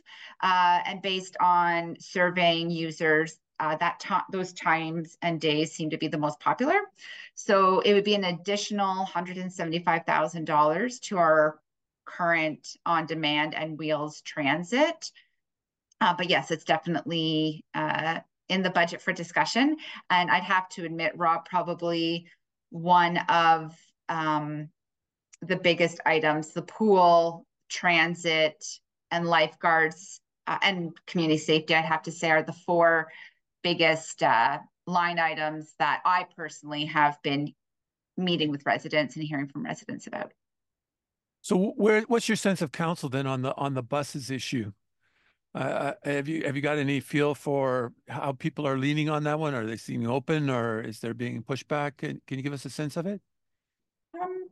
uh, 0.43 0.81
and 0.85 1.01
based 1.01 1.39
on 1.41 1.97
surveying 1.99 2.71
users, 2.71 3.39
uh, 3.59 3.77
that 3.77 4.01
time, 4.01 4.23
those 4.31 4.53
times 4.53 5.17
and 5.23 5.41
days 5.41 5.73
seem 5.73 5.91
to 5.91 5.99
be 5.99 6.09
the 6.09 6.19
most 6.19 6.41
popular. 6.41 6.79
So 7.35 7.81
it 7.81 7.95
would 7.95 8.05
be 8.05 8.15
an 8.15 8.25
additional 8.25 9.07
$175,000 9.07 11.01
to 11.01 11.19
our 11.19 11.61
current 12.05 12.77
on-demand 12.85 13.55
and 13.55 13.79
wheels 13.79 14.21
transit. 14.23 15.11
Uh, 16.01 16.15
but 16.17 16.29
yes, 16.29 16.51
it's 16.51 16.65
definitely 16.65 17.65
uh, 17.75 18.21
in 18.49 18.63
the 18.63 18.71
budget 18.71 19.01
for 19.01 19.13
discussion. 19.13 19.77
And 20.11 20.31
I'd 20.31 20.43
have 20.43 20.69
to 20.71 20.85
admit, 20.85 21.13
Rob, 21.17 21.47
probably 21.47 22.27
one 22.71 23.19
of 23.29 23.75
um, 24.09 24.69
the 25.43 25.57
biggest 25.57 26.01
items, 26.05 26.53
the 26.53 26.63
pool, 26.63 27.47
transit, 27.69 28.65
and 29.11 29.27
lifeguards 29.27 30.21
uh, 30.47 30.59
and 30.63 30.93
community 31.07 31.39
safety, 31.39 31.75
I'd 31.75 31.85
have 31.85 32.03
to 32.03 32.13
say 32.13 32.31
are 32.31 32.43
the 32.43 32.53
four 32.53 33.09
biggest 33.67 34.23
uh, 34.23 34.59
line 34.87 35.19
items 35.19 35.75
that 35.81 36.01
I 36.05 36.27
personally 36.37 36.85
have 36.85 37.21
been 37.25 37.53
meeting 38.17 38.53
with 38.53 38.65
residents 38.65 39.17
and 39.17 39.25
hearing 39.25 39.49
from 39.49 39.65
residents 39.65 40.07
about. 40.07 40.33
So, 41.41 41.73
where 41.77 42.03
what's 42.03 42.29
your 42.29 42.37
sense 42.37 42.63
of 42.63 42.71
council 42.71 43.09
then 43.09 43.27
on 43.27 43.43
the 43.43 43.53
on 43.57 43.75
the 43.75 43.83
buses 43.83 44.31
issue? 44.31 44.71
Uh, 45.53 45.59
uh, 45.59 45.93
have 46.05 46.29
you 46.29 46.45
have 46.45 46.55
you 46.55 46.63
got 46.63 46.79
any 46.79 47.01
feel 47.01 47.35
for 47.35 47.93
how 48.09 48.31
people 48.31 48.69
are 48.69 48.79
leaning 48.79 49.11
on 49.11 49.25
that 49.25 49.41
one? 49.41 49.53
Are 49.53 49.67
they 49.67 49.77
seeming 49.77 50.07
open, 50.07 50.49
or 50.49 50.81
is 50.81 51.01
there 51.01 51.15
being 51.15 51.43
pushback? 51.43 51.97
Can, 51.97 52.21
can 52.29 52.39
you 52.39 52.45
give 52.45 52.53
us 52.53 52.65
a 52.67 52.71
sense 52.71 52.97
of 52.97 53.07
it? 53.07 53.21
Um, 54.15 54.47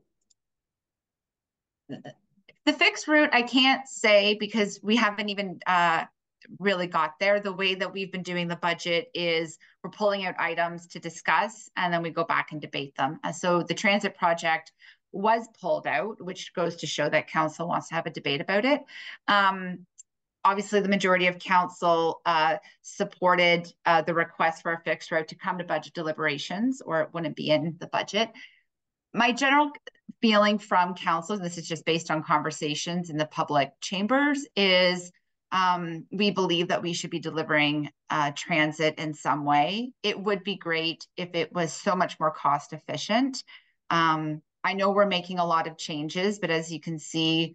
the 2.66 2.72
fixed 2.72 3.06
route, 3.06 3.30
I 3.32 3.42
can't 3.42 3.86
say 3.86 4.36
because 4.40 4.80
we 4.82 4.96
haven't 4.96 5.28
even 5.28 5.60
uh, 5.68 6.04
really 6.58 6.86
got 6.86 7.18
there. 7.18 7.40
The 7.40 7.52
way 7.52 7.74
that 7.74 7.92
we've 7.92 8.12
been 8.12 8.22
doing 8.22 8.48
the 8.48 8.56
budget 8.56 9.08
is 9.14 9.58
we're 9.82 9.90
pulling 9.90 10.24
out 10.26 10.34
items 10.38 10.86
to 10.88 10.98
discuss 10.98 11.70
and 11.76 11.92
then 11.92 12.02
we 12.02 12.10
go 12.10 12.24
back 12.24 12.52
and 12.52 12.60
debate 12.60 12.96
them. 12.96 13.20
And 13.24 13.34
so 13.34 13.62
the 13.62 13.74
transit 13.74 14.16
project 14.16 14.72
was 15.12 15.46
pulled 15.60 15.86
out, 15.86 16.22
which 16.24 16.52
goes 16.54 16.76
to 16.76 16.86
show 16.86 17.08
that 17.08 17.28
council 17.28 17.68
wants 17.68 17.88
to 17.88 17.94
have 17.94 18.06
a 18.06 18.10
debate 18.10 18.40
about 18.40 18.64
it. 18.64 18.82
Um, 19.28 19.86
obviously, 20.44 20.80
the 20.80 20.88
majority 20.88 21.28
of 21.28 21.38
council 21.38 22.20
uh, 22.26 22.56
supported 22.82 23.72
uh, 23.86 24.02
the 24.02 24.14
request 24.14 24.62
for 24.62 24.72
a 24.72 24.80
fixed 24.80 25.10
route 25.10 25.28
to 25.28 25.36
come 25.36 25.58
to 25.58 25.64
budget 25.64 25.94
deliberations, 25.94 26.82
or 26.84 27.00
it 27.02 27.10
wouldn't 27.12 27.36
be 27.36 27.50
in 27.50 27.76
the 27.78 27.86
budget. 27.86 28.30
My 29.12 29.30
general 29.30 29.70
feeling 30.20 30.58
from 30.58 30.94
council, 30.94 31.36
and 31.36 31.44
this 31.44 31.58
is 31.58 31.68
just 31.68 31.84
based 31.84 32.10
on 32.10 32.22
conversations 32.22 33.10
in 33.10 33.16
the 33.16 33.26
public 33.26 33.70
chambers, 33.80 34.46
is 34.56 35.12
um, 35.54 36.04
we 36.10 36.32
believe 36.32 36.68
that 36.68 36.82
we 36.82 36.92
should 36.92 37.10
be 37.10 37.20
delivering 37.20 37.88
uh, 38.10 38.32
transit 38.34 38.98
in 38.98 39.14
some 39.14 39.44
way. 39.44 39.92
It 40.02 40.20
would 40.20 40.42
be 40.42 40.56
great 40.56 41.06
if 41.16 41.30
it 41.34 41.52
was 41.52 41.72
so 41.72 41.94
much 41.94 42.18
more 42.18 42.32
cost 42.32 42.72
efficient. 42.72 43.42
Um, 43.88 44.42
I 44.64 44.72
know 44.72 44.90
we're 44.90 45.06
making 45.06 45.38
a 45.38 45.46
lot 45.46 45.68
of 45.68 45.78
changes, 45.78 46.40
but 46.40 46.50
as 46.50 46.72
you 46.72 46.80
can 46.80 46.98
see, 46.98 47.54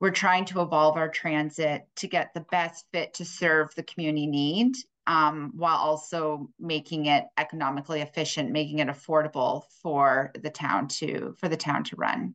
we're 0.00 0.10
trying 0.10 0.44
to 0.46 0.60
evolve 0.60 0.98
our 0.98 1.08
transit 1.08 1.86
to 1.96 2.08
get 2.08 2.34
the 2.34 2.44
best 2.50 2.84
fit 2.92 3.14
to 3.14 3.24
serve 3.24 3.74
the 3.74 3.84
community 3.84 4.26
need 4.26 4.74
um, 5.06 5.52
while 5.56 5.78
also 5.78 6.50
making 6.60 7.06
it 7.06 7.24
economically 7.38 8.02
efficient, 8.02 8.50
making 8.50 8.80
it 8.80 8.88
affordable 8.88 9.62
for 9.82 10.30
the 10.42 10.50
town 10.50 10.88
to 10.88 11.34
for 11.38 11.48
the 11.48 11.56
town 11.56 11.84
to 11.84 11.96
run. 11.96 12.34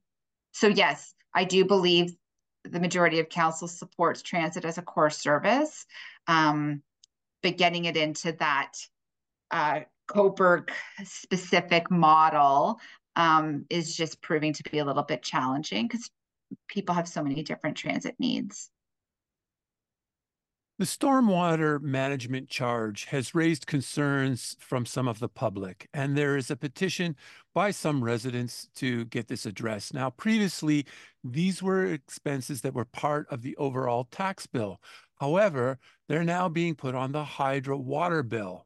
So 0.52 0.68
yes, 0.68 1.14
I 1.36 1.44
do 1.44 1.64
believe 1.64 2.16
the 2.64 2.80
majority 2.80 3.20
of 3.20 3.30
council 3.30 3.68
supports 3.68 4.22
transit 4.22 4.66
as 4.66 4.78
a 4.78 4.82
core 4.82 5.10
service, 5.10 5.86
um, 6.28 6.82
but 7.42 7.58
getting 7.58 7.86
it 7.86 7.98
into 7.98 8.34
that 8.34 8.74
uh, 9.52 9.82
Cobourg 10.08 10.70
specific 11.04 11.90
model 11.90 12.80
um, 13.16 13.66
is 13.70 13.96
just 13.96 14.22
proving 14.22 14.54
to 14.54 14.64
be 14.72 14.80
a 14.80 14.86
little 14.86 15.04
bit 15.04 15.22
challenging 15.22 15.88
because 15.88 16.10
people 16.68 16.96
have 16.96 17.08
so 17.08 17.24
many 17.24 17.44
different 17.44 17.78
transit 17.78 18.16
needs. 18.20 18.70
The 20.80 20.86
stormwater 20.86 21.82
management 21.82 22.48
charge 22.48 23.04
has 23.08 23.36
raised 23.36 23.68
concerns 23.68 24.56
from 24.62 24.86
some 24.86 25.10
of 25.10 25.20
the 25.20 25.28
public, 25.28 25.90
and 25.94 26.18
there 26.18 26.38
is 26.38 26.50
a 26.50 26.56
petition 26.56 27.18
by 27.54 27.72
some 27.72 28.02
residents 28.02 28.70
to 28.76 29.04
get 29.04 29.28
this 29.28 29.46
addressed. 29.46 29.94
Now, 29.94 30.10
previously, 30.10 30.86
these 31.22 31.62
were 31.62 31.86
expenses 31.86 32.62
that 32.62 32.74
were 32.74 32.86
part 32.86 33.28
of 33.30 33.42
the 33.42 33.58
overall 33.58 34.06
tax 34.06 34.48
bill. 34.48 34.80
However, 35.20 35.80
they're 36.08 36.24
now 36.24 36.48
being 36.48 36.76
put 36.76 36.96
on 36.96 37.12
the 37.12 37.26
hydro 37.26 37.76
water 37.76 38.24
bill. 38.24 38.66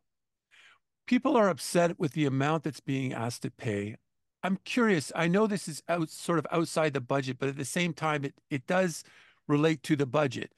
People 1.07 1.35
are 1.35 1.49
upset 1.49 1.97
with 1.97 2.11
the 2.13 2.27
amount 2.27 2.63
that's 2.63 2.79
being 2.79 3.11
asked 3.11 3.41
to 3.41 3.49
pay. 3.49 3.95
I'm 4.43 4.59
curious. 4.65 5.11
I 5.15 5.27
know 5.27 5.47
this 5.47 5.67
is 5.67 5.81
out, 5.89 6.11
sort 6.11 6.37
of 6.37 6.45
outside 6.51 6.93
the 6.93 7.01
budget, 7.01 7.37
but 7.39 7.49
at 7.49 7.57
the 7.57 7.65
same 7.65 7.91
time, 7.91 8.23
it, 8.23 8.35
it 8.51 8.67
does 8.67 9.03
relate 9.47 9.81
to 9.81 9.95
the 9.95 10.05
budget. 10.05 10.53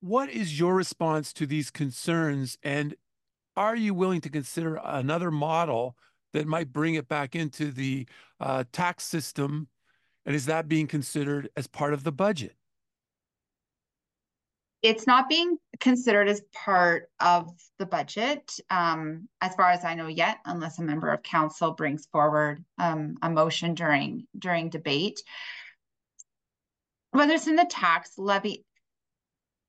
What 0.00 0.30
is 0.30 0.58
your 0.58 0.74
response 0.74 1.32
to 1.34 1.46
these 1.46 1.70
concerns? 1.70 2.58
And 2.62 2.94
are 3.56 3.76
you 3.76 3.94
willing 3.94 4.20
to 4.22 4.28
consider 4.28 4.80
another 4.82 5.30
model 5.30 5.96
that 6.32 6.46
might 6.46 6.72
bring 6.72 6.94
it 6.94 7.08
back 7.08 7.34
into 7.34 7.70
the 7.70 8.06
uh, 8.40 8.64
tax 8.72 9.04
system? 9.04 9.68
And 10.24 10.34
is 10.34 10.46
that 10.46 10.68
being 10.68 10.86
considered 10.86 11.48
as 11.56 11.66
part 11.66 11.94
of 11.94 12.04
the 12.04 12.12
budget? 12.12 12.56
it's 14.82 15.06
not 15.06 15.28
being 15.28 15.58
considered 15.80 16.28
as 16.28 16.42
part 16.52 17.10
of 17.20 17.50
the 17.78 17.86
budget, 17.86 18.58
um, 18.70 19.28
as 19.40 19.54
far 19.54 19.70
as 19.70 19.84
I 19.84 19.94
know 19.94 20.06
yet, 20.06 20.38
unless 20.44 20.78
a 20.78 20.82
member 20.82 21.08
of 21.08 21.22
council 21.22 21.72
brings 21.72 22.06
forward 22.06 22.64
um, 22.78 23.16
a 23.22 23.30
motion 23.30 23.74
during 23.74 24.26
during 24.38 24.70
debate. 24.70 25.22
Whether 27.12 27.34
it's 27.34 27.46
in 27.46 27.56
the 27.56 27.66
tax 27.68 28.12
levy, 28.18 28.65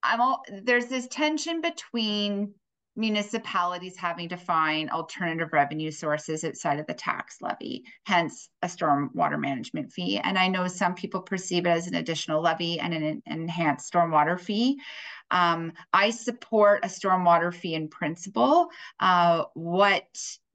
I'm 0.07 0.21
all 0.21 0.43
there's 0.63 0.87
this 0.87 1.07
tension 1.07 1.61
between 1.61 2.53
municipalities 2.97 3.95
having 3.95 4.27
to 4.27 4.37
find 4.37 4.89
alternative 4.89 5.49
revenue 5.53 5.91
sources 5.91 6.43
outside 6.43 6.79
of 6.79 6.87
the 6.87 6.93
tax 6.95 7.37
levy, 7.41 7.83
hence 8.05 8.49
a 8.63 8.67
stormwater 8.67 9.39
management 9.39 9.93
fee. 9.93 10.17
And 10.17 10.37
I 10.37 10.47
know 10.47 10.67
some 10.67 10.95
people 10.95 11.21
perceive 11.21 11.67
it 11.67 11.69
as 11.69 11.85
an 11.85 11.93
additional 11.93 12.41
levy 12.41 12.79
and 12.79 12.93
an 12.93 13.21
enhanced 13.27 13.93
stormwater 13.93 14.39
fee. 14.39 14.79
Um, 15.29 15.73
I 15.93 16.09
support 16.09 16.83
a 16.83 16.87
stormwater 16.87 17.53
fee 17.53 17.75
in 17.75 17.87
principle. 17.87 18.69
Uh, 18.99 19.43
what, 19.53 20.05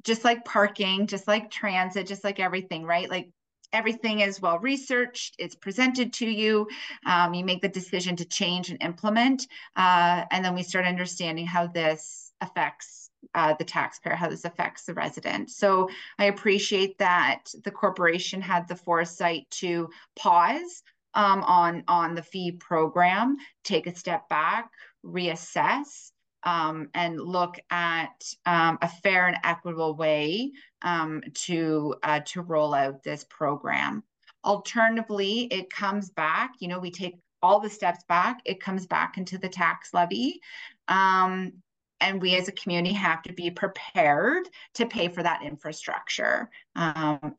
just 0.03 0.25
like 0.25 0.45
parking, 0.45 1.07
just 1.07 1.29
like 1.29 1.49
transit, 1.49 2.09
just 2.09 2.25
like 2.25 2.41
everything, 2.41 2.85
right? 2.85 3.09
Like 3.09 3.31
everything 3.73 4.21
is 4.21 4.41
well 4.41 4.59
researched 4.59 5.35
it's 5.39 5.55
presented 5.55 6.13
to 6.13 6.27
you 6.27 6.67
um, 7.07 7.35
you 7.35 7.45
make 7.45 7.63
the 7.63 7.69
decision 7.69 8.17
to 8.17 8.25
change 8.25 8.71
and 8.71 8.83
implement 8.83 9.47
uh, 9.77 10.25
and 10.31 10.45
then 10.45 10.55
we 10.55 10.63
start 10.63 10.85
understanding 10.85 11.47
how 11.47 11.67
this 11.67 12.33
affects 12.41 13.11
uh, 13.35 13.55
the 13.59 13.65
taxpayer, 13.65 14.15
how 14.15 14.29
this 14.29 14.45
affects 14.45 14.85
the 14.85 14.95
resident. 14.95 15.51
So 15.51 15.89
I 16.19 16.27
appreciate 16.27 16.99
that 16.99 17.45
the 17.65 17.71
corporation 17.71 18.41
had 18.41 18.69
the 18.69 18.77
foresight 18.77 19.49
to 19.53 19.89
pause 20.17 20.83
um, 21.15 21.43
on, 21.45 21.85
on 21.89 22.15
the 22.15 22.23
fee 22.23 22.53
program, 22.53 23.37
take 23.65 23.87
a 23.87 23.95
step 23.95 24.29
back, 24.29 24.71
reassess, 25.05 26.12
um, 26.45 26.89
and 26.95 27.21
look 27.21 27.59
at 27.71 28.23
um, 28.47 28.79
a 28.83 28.89
fair 28.89 29.29
and 29.29 29.37
equitable 29.45 29.95
way 29.95 30.53
um, 30.83 31.23
to 31.35 31.95
uh, 32.03 32.21
to 32.27 32.43
roll 32.43 32.75
out 32.75 33.03
this 33.03 33.25
program. 33.29 34.03
Alternatively, 34.45 35.43
it 35.45 35.71
comes 35.71 36.11
back. 36.11 36.53
You 36.59 36.69
know, 36.69 36.81
we 36.81 36.91
take 36.91 37.17
all 37.43 37.61
the 37.61 37.71
steps 37.71 38.05
back. 38.09 38.41
It 38.45 38.61
comes 38.61 38.87
back 38.87 39.19
into 39.19 39.39
the 39.39 39.49
tax 39.49 39.95
levy, 39.95 40.41
um, 40.89 41.53
and 42.01 42.21
we 42.21 42.37
as 42.37 42.49
a 42.49 42.53
community 42.53 42.95
have 42.95 43.23
to 43.23 43.33
be 43.33 43.51
prepared 43.51 44.49
to 44.75 44.87
pay 44.87 45.09
for 45.09 45.23
that 45.23 45.43
infrastructure. 45.43 46.51
Um, 46.75 47.35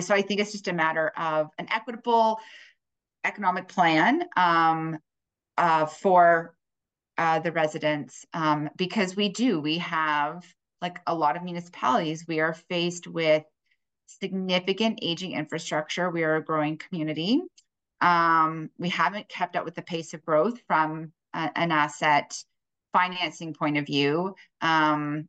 so 0.00 0.14
I 0.14 0.22
think 0.22 0.40
it's 0.40 0.52
just 0.52 0.68
a 0.68 0.72
matter 0.72 1.08
of 1.16 1.50
an 1.58 1.66
equitable 1.70 2.38
economic 3.24 3.68
plan 3.68 4.24
um, 4.36 4.98
uh, 5.56 5.86
for 5.86 6.54
uh, 7.18 7.40
the 7.40 7.52
residents 7.52 8.24
um, 8.32 8.70
because 8.76 9.16
we 9.16 9.28
do, 9.28 9.60
we 9.60 9.78
have 9.78 10.44
like 10.80 11.00
a 11.06 11.14
lot 11.14 11.36
of 11.36 11.42
municipalities, 11.42 12.24
we 12.28 12.40
are 12.40 12.54
faced 12.54 13.06
with 13.06 13.44
significant 14.06 15.00
aging 15.02 15.32
infrastructure. 15.32 16.10
We 16.10 16.24
are 16.24 16.36
a 16.36 16.44
growing 16.44 16.78
community. 16.78 17.42
Um, 18.00 18.70
we 18.78 18.88
haven't 18.88 19.28
kept 19.28 19.56
up 19.56 19.64
with 19.64 19.74
the 19.74 19.82
pace 19.82 20.14
of 20.14 20.24
growth 20.24 20.60
from 20.66 21.12
a, 21.34 21.50
an 21.56 21.72
asset 21.72 22.42
financing 22.92 23.54
point 23.54 23.76
of 23.76 23.86
view, 23.86 24.34
um, 24.60 25.28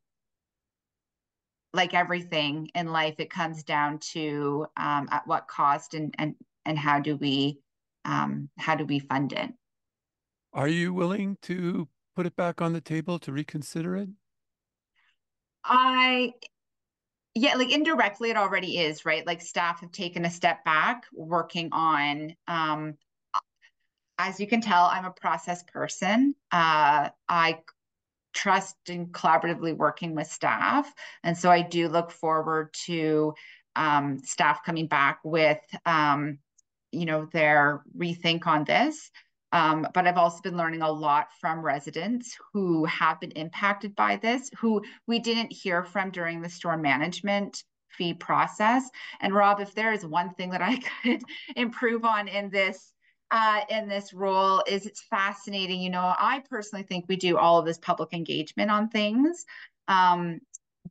like 1.74 1.94
everything 1.94 2.70
in 2.74 2.92
life, 2.92 3.16
it 3.20 3.30
comes 3.30 3.64
down 3.64 4.00
to 4.00 4.66
um, 4.78 5.08
at 5.12 5.28
what 5.28 5.48
cost 5.48 5.94
and 5.94 6.16
and 6.18 6.36
and 6.66 6.78
how 6.80 7.00
do 7.00 7.16
we 7.16 7.60
um, 8.06 8.50
how 8.58 8.76
do 8.76 8.86
we 8.86 9.00
fund 9.00 9.34
it? 9.34 9.52
Are 10.54 10.68
you 10.68 10.94
willing 10.94 11.38
to 11.44 11.88
put 12.16 12.26
it 12.26 12.36
back 12.36 12.62
on 12.62 12.74
the 12.74 12.82
table 12.82 13.20
to 13.20 13.32
reconsider 13.32 13.96
it? 13.96 14.10
I 15.64 16.34
yeah, 17.36 17.56
like 17.56 17.72
indirectly 17.72 18.32
it 18.32 18.38
already 18.38 18.80
is, 18.80 19.06
right? 19.06 19.26
Like 19.26 19.42
staff 19.42 19.82
have 19.82 19.92
taken 19.92 20.26
a 20.26 20.30
step 20.30 20.66
back 20.66 21.04
working 21.14 21.70
on 21.72 22.36
um 22.48 22.96
as 24.20 24.40
you 24.40 24.48
can 24.48 24.60
tell, 24.60 24.84
I'm 24.84 25.06
a 25.06 25.12
process 25.12 25.64
person. 25.64 26.36
Uh, 26.52 27.10
I 27.30 27.60
trust 28.34 28.76
in 28.88 29.08
collaboratively 29.08 29.76
working 29.76 30.14
with 30.14 30.28
staff. 30.28 30.94
And 31.24 31.38
so 31.38 31.50
I 31.50 31.62
do 31.62 31.88
look 31.88 32.12
forward 32.12 32.74
to 32.86 33.34
um, 33.78 34.20
staff 34.20 34.60
coming 34.66 34.88
back 34.88 35.20
with, 35.24 35.60
um, 35.86 36.40
you 36.92 37.06
know, 37.06 37.30
their 37.32 37.82
rethink 37.98 38.46
on 38.46 38.66
this. 38.66 39.10
Um, 39.52 39.88
but 39.94 40.06
I've 40.06 40.18
also 40.18 40.42
been 40.42 40.58
learning 40.58 40.82
a 40.82 40.92
lot 40.92 41.30
from 41.40 41.62
residents 41.62 42.38
who 42.54 42.86
have 42.86 43.20
been 43.20 43.32
impacted 43.32 43.96
by 43.96 44.18
this, 44.18 44.50
who 44.58 44.84
we 45.08 45.20
didn't 45.20 45.52
hear 45.52 45.84
from 45.84 46.12
during 46.12 46.42
the 46.42 46.50
storm 46.50 46.82
management 46.82 47.64
fee 47.90 48.14
process. 48.14 48.90
And 49.20 49.34
Rob, 49.34 49.60
if 49.60 49.74
there 49.74 49.92
is 49.92 50.06
one 50.06 50.34
thing 50.36 50.52
that 50.52 50.62
I 50.62 50.80
could 51.04 51.22
improve 51.56 52.06
on 52.06 52.28
in 52.28 52.50
this 52.50 52.94
uh, 53.32 53.62
in 53.70 53.88
this 53.88 54.12
role 54.12 54.64
is 54.66 54.88
it's 54.88 55.04
fascinating. 55.04 55.82
You 55.82 55.92
know, 55.92 56.16
I 56.18 56.42
personally 56.50 56.84
think 56.84 57.06
we 57.08 57.16
do 57.16 57.38
all 57.38 57.60
of 57.60 57.66
this 57.66 57.78
public 57.78 58.12
engagement 58.12 58.72
on 58.72 58.90
things. 58.90 59.46
Um, 59.88 60.40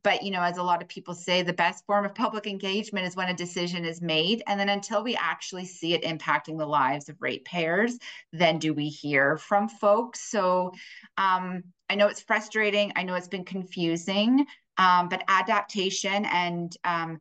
but 0.03 0.23
you 0.23 0.31
know 0.31 0.41
as 0.41 0.57
a 0.57 0.63
lot 0.63 0.81
of 0.81 0.87
people 0.87 1.13
say 1.13 1.41
the 1.41 1.53
best 1.53 1.85
form 1.85 2.05
of 2.05 2.15
public 2.15 2.47
engagement 2.47 3.05
is 3.05 3.15
when 3.15 3.29
a 3.29 3.33
decision 3.33 3.85
is 3.85 4.01
made 4.01 4.43
and 4.47 4.59
then 4.59 4.69
until 4.69 5.03
we 5.03 5.15
actually 5.15 5.65
see 5.65 5.93
it 5.93 6.03
impacting 6.03 6.57
the 6.57 6.65
lives 6.65 7.09
of 7.09 7.21
ratepayers 7.21 7.97
then 8.33 8.57
do 8.59 8.73
we 8.73 8.89
hear 8.89 9.37
from 9.37 9.67
folks 9.67 10.19
so 10.21 10.71
um, 11.17 11.63
i 11.89 11.95
know 11.95 12.07
it's 12.07 12.21
frustrating 12.21 12.91
i 12.95 13.03
know 13.03 13.15
it's 13.15 13.27
been 13.27 13.45
confusing 13.45 14.45
um, 14.77 15.09
but 15.09 15.23
adaptation 15.27 16.25
and 16.25 16.77
um, 16.85 17.19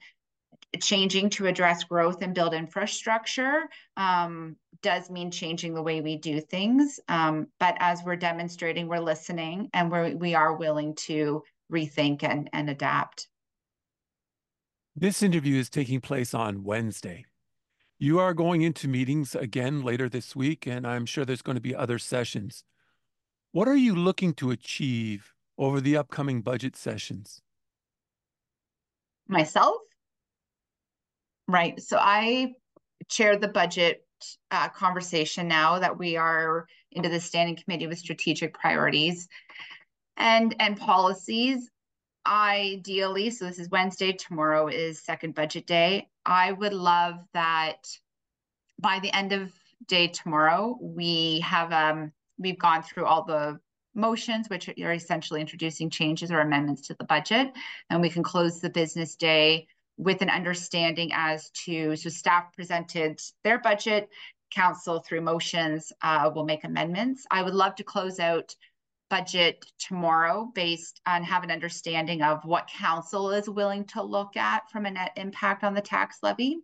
changing 0.80 1.30
to 1.30 1.46
address 1.46 1.84
growth 1.84 2.22
and 2.22 2.34
build 2.34 2.54
infrastructure 2.54 3.68
um, 3.96 4.56
does 4.82 5.10
mean 5.10 5.30
changing 5.30 5.74
the 5.74 5.82
way 5.82 6.00
we 6.00 6.16
do 6.16 6.40
things. 6.40 7.00
Um, 7.08 7.48
but 7.58 7.76
as 7.80 8.02
we're 8.04 8.16
demonstrating, 8.16 8.86
we're 8.86 9.00
listening 9.00 9.70
and 9.72 9.90
we're, 9.90 10.14
we 10.14 10.34
are 10.34 10.54
willing 10.54 10.94
to 11.06 11.42
rethink 11.72 12.22
and, 12.22 12.48
and 12.52 12.70
adapt. 12.70 13.28
This 14.96 15.22
interview 15.22 15.58
is 15.58 15.70
taking 15.70 16.00
place 16.00 16.34
on 16.34 16.64
Wednesday. 16.64 17.24
You 17.98 18.18
are 18.18 18.34
going 18.34 18.62
into 18.62 18.88
meetings 18.88 19.34
again 19.34 19.82
later 19.82 20.08
this 20.08 20.34
week, 20.34 20.66
and 20.66 20.86
I'm 20.86 21.06
sure 21.06 21.24
there's 21.24 21.42
going 21.42 21.56
to 21.56 21.62
be 21.62 21.74
other 21.74 21.98
sessions. 21.98 22.64
What 23.52 23.68
are 23.68 23.76
you 23.76 23.94
looking 23.94 24.34
to 24.34 24.50
achieve 24.50 25.34
over 25.56 25.80
the 25.80 25.96
upcoming 25.96 26.42
budget 26.42 26.76
sessions? 26.76 27.40
Myself? 29.26 29.76
Right. 31.48 31.80
So 31.80 31.98
I 32.00 32.54
chair 33.08 33.36
the 33.36 33.48
budget 33.48 34.04
uh, 34.50 34.68
conversation 34.68 35.48
now 35.48 35.78
that 35.78 35.98
we 35.98 36.16
are 36.16 36.66
into 36.92 37.08
the 37.08 37.20
standing 37.20 37.56
committee 37.56 37.86
with 37.86 37.98
strategic 37.98 38.54
priorities 38.54 39.28
and 40.18 40.54
and 40.58 40.78
policies 40.78 41.70
ideally 42.26 43.30
so 43.30 43.46
this 43.46 43.58
is 43.58 43.70
wednesday 43.70 44.12
tomorrow 44.12 44.68
is 44.68 45.02
second 45.02 45.34
budget 45.34 45.66
day. 45.66 46.08
I 46.26 46.52
would 46.52 46.74
love 46.74 47.14
that 47.32 47.88
by 48.78 48.98
the 49.00 49.14
end 49.16 49.32
of 49.32 49.50
day 49.86 50.08
tomorrow 50.08 50.76
we 50.80 51.40
have 51.40 51.72
um 51.72 52.12
we've 52.38 52.58
gone 52.58 52.82
through 52.82 53.06
all 53.06 53.24
the 53.24 53.58
motions 53.94 54.48
which 54.48 54.68
are 54.68 54.92
essentially 54.92 55.40
introducing 55.40 55.90
changes 55.90 56.30
or 56.30 56.40
amendments 56.40 56.82
to 56.82 56.94
the 56.94 57.04
budget. 57.04 57.52
And 57.90 58.00
we 58.00 58.10
can 58.10 58.22
close 58.22 58.60
the 58.60 58.70
business 58.70 59.16
day 59.16 59.66
with 59.96 60.22
an 60.22 60.30
understanding 60.30 61.10
as 61.12 61.50
to 61.50 61.96
so 61.96 62.08
staff 62.08 62.52
presented 62.54 63.20
their 63.42 63.58
budget 63.58 64.08
council 64.54 65.00
through 65.00 65.20
motions 65.20 65.92
uh, 66.02 66.30
will 66.34 66.44
make 66.44 66.64
amendments. 66.64 67.26
I 67.30 67.42
would 67.42 67.54
love 67.54 67.74
to 67.76 67.84
close 67.84 68.18
out 68.18 68.54
budget 69.10 69.66
tomorrow 69.78 70.50
based 70.54 71.00
on 71.06 71.22
have 71.22 71.42
an 71.42 71.50
understanding 71.50 72.22
of 72.22 72.44
what 72.44 72.68
council 72.68 73.30
is 73.30 73.48
willing 73.48 73.84
to 73.84 74.02
look 74.02 74.36
at 74.36 74.70
from 74.70 74.86
a 74.86 74.90
net 74.90 75.12
impact 75.16 75.64
on 75.64 75.74
the 75.74 75.80
tax 75.80 76.18
levy. 76.22 76.58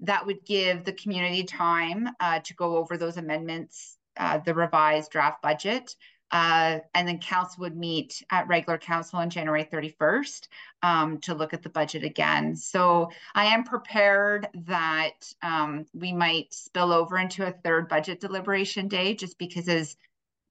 That 0.00 0.26
would 0.26 0.44
give 0.44 0.84
the 0.84 0.92
community 0.92 1.44
time 1.44 2.08
uh, 2.20 2.40
to 2.40 2.54
go 2.54 2.76
over 2.76 2.96
those 2.96 3.16
amendments, 3.16 3.96
uh, 4.16 4.38
the 4.38 4.54
revised 4.54 5.10
draft 5.10 5.42
budget. 5.42 5.94
Uh, 6.30 6.80
and 6.94 7.06
then 7.06 7.18
council 7.18 7.60
would 7.60 7.76
meet 7.76 8.20
at 8.32 8.48
regular 8.48 8.76
council 8.76 9.20
on 9.20 9.30
January 9.30 9.64
31st 9.64 10.48
um, 10.82 11.18
to 11.18 11.32
look 11.32 11.54
at 11.54 11.62
the 11.62 11.68
budget 11.68 12.02
again. 12.02 12.56
So 12.56 13.10
I 13.36 13.44
am 13.44 13.62
prepared 13.62 14.48
that 14.66 15.32
um, 15.42 15.86
we 15.94 16.12
might 16.12 16.52
spill 16.52 16.92
over 16.92 17.18
into 17.18 17.46
a 17.46 17.52
third 17.52 17.88
budget 17.88 18.20
deliberation 18.20 18.88
day 18.88 19.14
just 19.14 19.38
because 19.38 19.68
as 19.68 19.96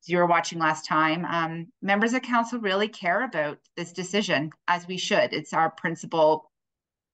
you 0.09 0.17
were 0.17 0.25
watching 0.25 0.59
last 0.59 0.85
time, 0.85 1.25
um, 1.25 1.67
members 1.81 2.13
of 2.13 2.21
council 2.21 2.59
really 2.59 2.87
care 2.87 3.23
about 3.23 3.57
this 3.77 3.91
decision, 3.91 4.51
as 4.67 4.87
we 4.87 4.97
should. 4.97 5.33
It's 5.33 5.53
our 5.53 5.71
principal 5.71 6.51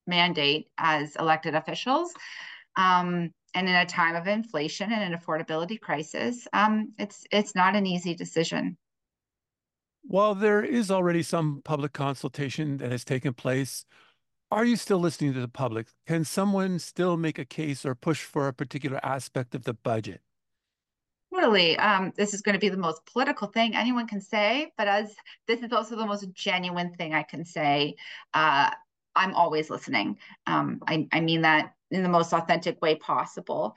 mandate 0.06 0.68
as 0.78 1.14
elected 1.16 1.54
officials. 1.54 2.12
Um, 2.76 3.32
and 3.54 3.68
in 3.68 3.74
a 3.74 3.86
time 3.86 4.14
of 4.14 4.26
inflation 4.26 4.92
and 4.92 5.12
an 5.12 5.18
affordability 5.18 5.80
crisis, 5.80 6.46
um, 6.52 6.92
it's 6.98 7.24
it's 7.32 7.54
not 7.54 7.74
an 7.74 7.86
easy 7.86 8.14
decision. 8.14 8.76
While 10.02 10.34
there 10.34 10.62
is 10.62 10.90
already 10.90 11.22
some 11.22 11.60
public 11.64 11.92
consultation 11.92 12.78
that 12.78 12.90
has 12.90 13.04
taken 13.04 13.34
place, 13.34 13.84
are 14.50 14.64
you 14.64 14.76
still 14.76 14.98
listening 14.98 15.34
to 15.34 15.40
the 15.40 15.48
public? 15.48 15.88
Can 16.06 16.24
someone 16.24 16.78
still 16.78 17.16
make 17.16 17.38
a 17.38 17.44
case 17.44 17.84
or 17.84 17.94
push 17.94 18.22
for 18.22 18.48
a 18.48 18.52
particular 18.52 18.98
aspect 19.04 19.54
of 19.54 19.64
the 19.64 19.74
budget? 19.74 20.22
Totally. 21.40 21.78
Um, 21.78 22.12
this 22.16 22.34
is 22.34 22.42
going 22.42 22.52
to 22.52 22.58
be 22.58 22.68
the 22.68 22.76
most 22.76 23.06
political 23.06 23.48
thing 23.48 23.74
anyone 23.74 24.06
can 24.06 24.20
say, 24.20 24.72
but 24.76 24.88
as 24.88 25.14
this 25.48 25.62
is 25.62 25.72
also 25.72 25.96
the 25.96 26.04
most 26.04 26.30
genuine 26.34 26.92
thing 26.94 27.14
I 27.14 27.22
can 27.22 27.46
say, 27.46 27.96
uh, 28.34 28.68
I'm 29.16 29.34
always 29.34 29.70
listening. 29.70 30.18
Um, 30.46 30.80
I, 30.86 31.08
I 31.12 31.20
mean 31.20 31.40
that 31.42 31.72
in 31.90 32.02
the 32.02 32.10
most 32.10 32.34
authentic 32.34 32.82
way 32.82 32.96
possible. 32.96 33.74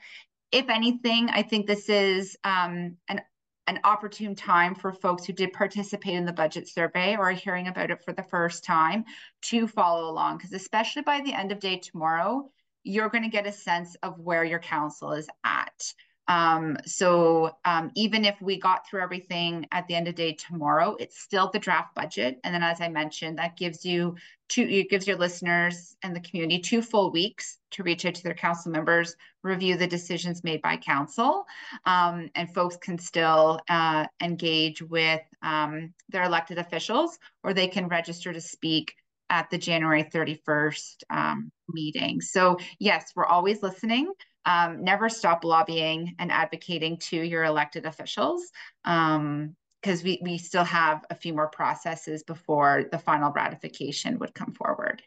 If 0.52 0.68
anything, 0.68 1.30
I 1.30 1.40
think 1.40 1.66
this 1.66 1.88
is 1.88 2.36
um, 2.44 2.98
an 3.08 3.22
an 3.66 3.80
opportune 3.82 4.34
time 4.34 4.74
for 4.74 4.92
folks 4.92 5.24
who 5.24 5.32
did 5.32 5.50
participate 5.54 6.12
in 6.12 6.26
the 6.26 6.34
budget 6.34 6.68
survey 6.68 7.16
or 7.16 7.30
are 7.30 7.32
hearing 7.32 7.68
about 7.68 7.90
it 7.90 8.04
for 8.04 8.12
the 8.12 8.22
first 8.22 8.62
time 8.62 9.06
to 9.40 9.66
follow 9.66 10.10
along 10.10 10.36
because 10.36 10.52
especially 10.52 11.00
by 11.00 11.22
the 11.22 11.32
end 11.32 11.50
of 11.50 11.60
day 11.60 11.78
tomorrow 11.78 12.46
you're 12.82 13.08
going 13.08 13.24
to 13.24 13.30
get 13.30 13.46
a 13.46 13.52
sense 13.52 13.96
of 14.02 14.18
where 14.18 14.44
your 14.44 14.58
council 14.58 15.12
is 15.12 15.26
at 15.44 15.94
um, 16.26 16.78
so 16.86 17.56
um, 17.64 17.90
even 17.94 18.24
if 18.24 18.40
we 18.40 18.58
got 18.58 18.88
through 18.88 19.02
everything 19.02 19.66
at 19.72 19.86
the 19.86 19.94
end 19.94 20.08
of 20.08 20.16
the 20.16 20.22
day 20.22 20.32
tomorrow, 20.32 20.96
it's 20.98 21.20
still 21.20 21.50
the 21.50 21.58
draft 21.58 21.94
budget. 21.94 22.40
And 22.44 22.54
then, 22.54 22.62
as 22.62 22.80
I 22.80 22.88
mentioned, 22.88 23.38
that 23.38 23.56
gives 23.56 23.84
you 23.84 24.16
two, 24.48 24.62
it 24.62 24.88
gives 24.88 25.06
your 25.06 25.18
listeners 25.18 25.96
and 26.02 26.16
the 26.16 26.20
community 26.20 26.60
two 26.60 26.80
full 26.80 27.10
weeks 27.10 27.58
to 27.72 27.82
reach 27.82 28.06
out 28.06 28.14
to 28.14 28.22
their 28.22 28.34
council 28.34 28.72
members, 28.72 29.16
review 29.42 29.76
the 29.76 29.86
decisions 29.86 30.44
made 30.44 30.62
by 30.62 30.76
council, 30.76 31.44
um, 31.84 32.30
and 32.34 32.52
folks 32.54 32.76
can 32.76 32.98
still 32.98 33.60
uh, 33.68 34.06
engage 34.22 34.80
with 34.80 35.22
um, 35.42 35.92
their 36.08 36.22
elected 36.22 36.56
officials, 36.56 37.18
or 37.42 37.52
they 37.52 37.68
can 37.68 37.88
register 37.88 38.32
to 38.32 38.40
speak 38.40 38.94
at 39.30 39.50
the 39.50 39.58
January 39.58 40.04
31st 40.04 41.02
um, 41.10 41.50
meeting. 41.68 42.20
So 42.20 42.58
yes, 42.78 43.12
we're 43.14 43.26
always 43.26 43.62
listening 43.62 44.12
um, 44.46 44.84
never 44.84 45.08
stop 45.08 45.44
lobbying 45.44 46.14
and 46.18 46.30
advocating 46.30 46.96
to 46.98 47.16
your 47.16 47.44
elected 47.44 47.86
officials 47.86 48.50
because 48.82 49.16
um, 49.16 49.56
we, 50.04 50.20
we 50.22 50.38
still 50.38 50.64
have 50.64 51.04
a 51.10 51.14
few 51.14 51.32
more 51.32 51.48
processes 51.48 52.22
before 52.22 52.84
the 52.90 52.98
final 52.98 53.32
ratification 53.32 54.18
would 54.18 54.34
come 54.34 54.52
forward. 54.52 55.02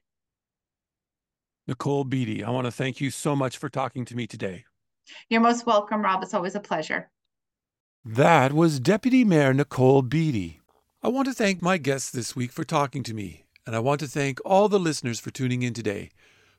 Nicole 1.68 2.06
Beatty, 2.06 2.44
I 2.44 2.50
want 2.50 2.66
to 2.66 2.72
thank 2.72 3.02
you 3.02 3.12
so 3.12 3.36
much 3.36 3.58
for 3.58 3.70
talking 3.70 4.06
to 4.06 4.16
me 4.16 4.26
today. 4.26 4.66
You're 5.30 5.42
most 5.42 5.66
welcome, 5.66 6.02
Rob. 6.02 6.24
It's 6.24 6.34
always 6.34 6.56
a 6.56 6.60
pleasure. 6.60 7.10
That 8.06 8.54
was 8.54 8.80
Deputy 8.80 9.26
Mayor 9.26 9.54
Nicole 9.54 10.02
Beatty. 10.02 10.62
I 11.04 11.10
want 11.10 11.28
to 11.28 11.34
thank 11.34 11.62
my 11.62 11.78
guests 11.78 12.10
this 12.10 12.36
week 12.36 12.52
for 12.52 12.64
talking 12.64 13.04
to 13.04 13.14
me, 13.14 13.46
and 13.66 13.76
I 13.76 13.80
want 13.80 14.00
to 14.00 14.08
thank 14.08 14.40
all 14.46 14.70
the 14.70 14.80
listeners 14.80 15.20
for 15.20 15.30
tuning 15.30 15.62
in 15.62 15.74
today. 15.74 16.10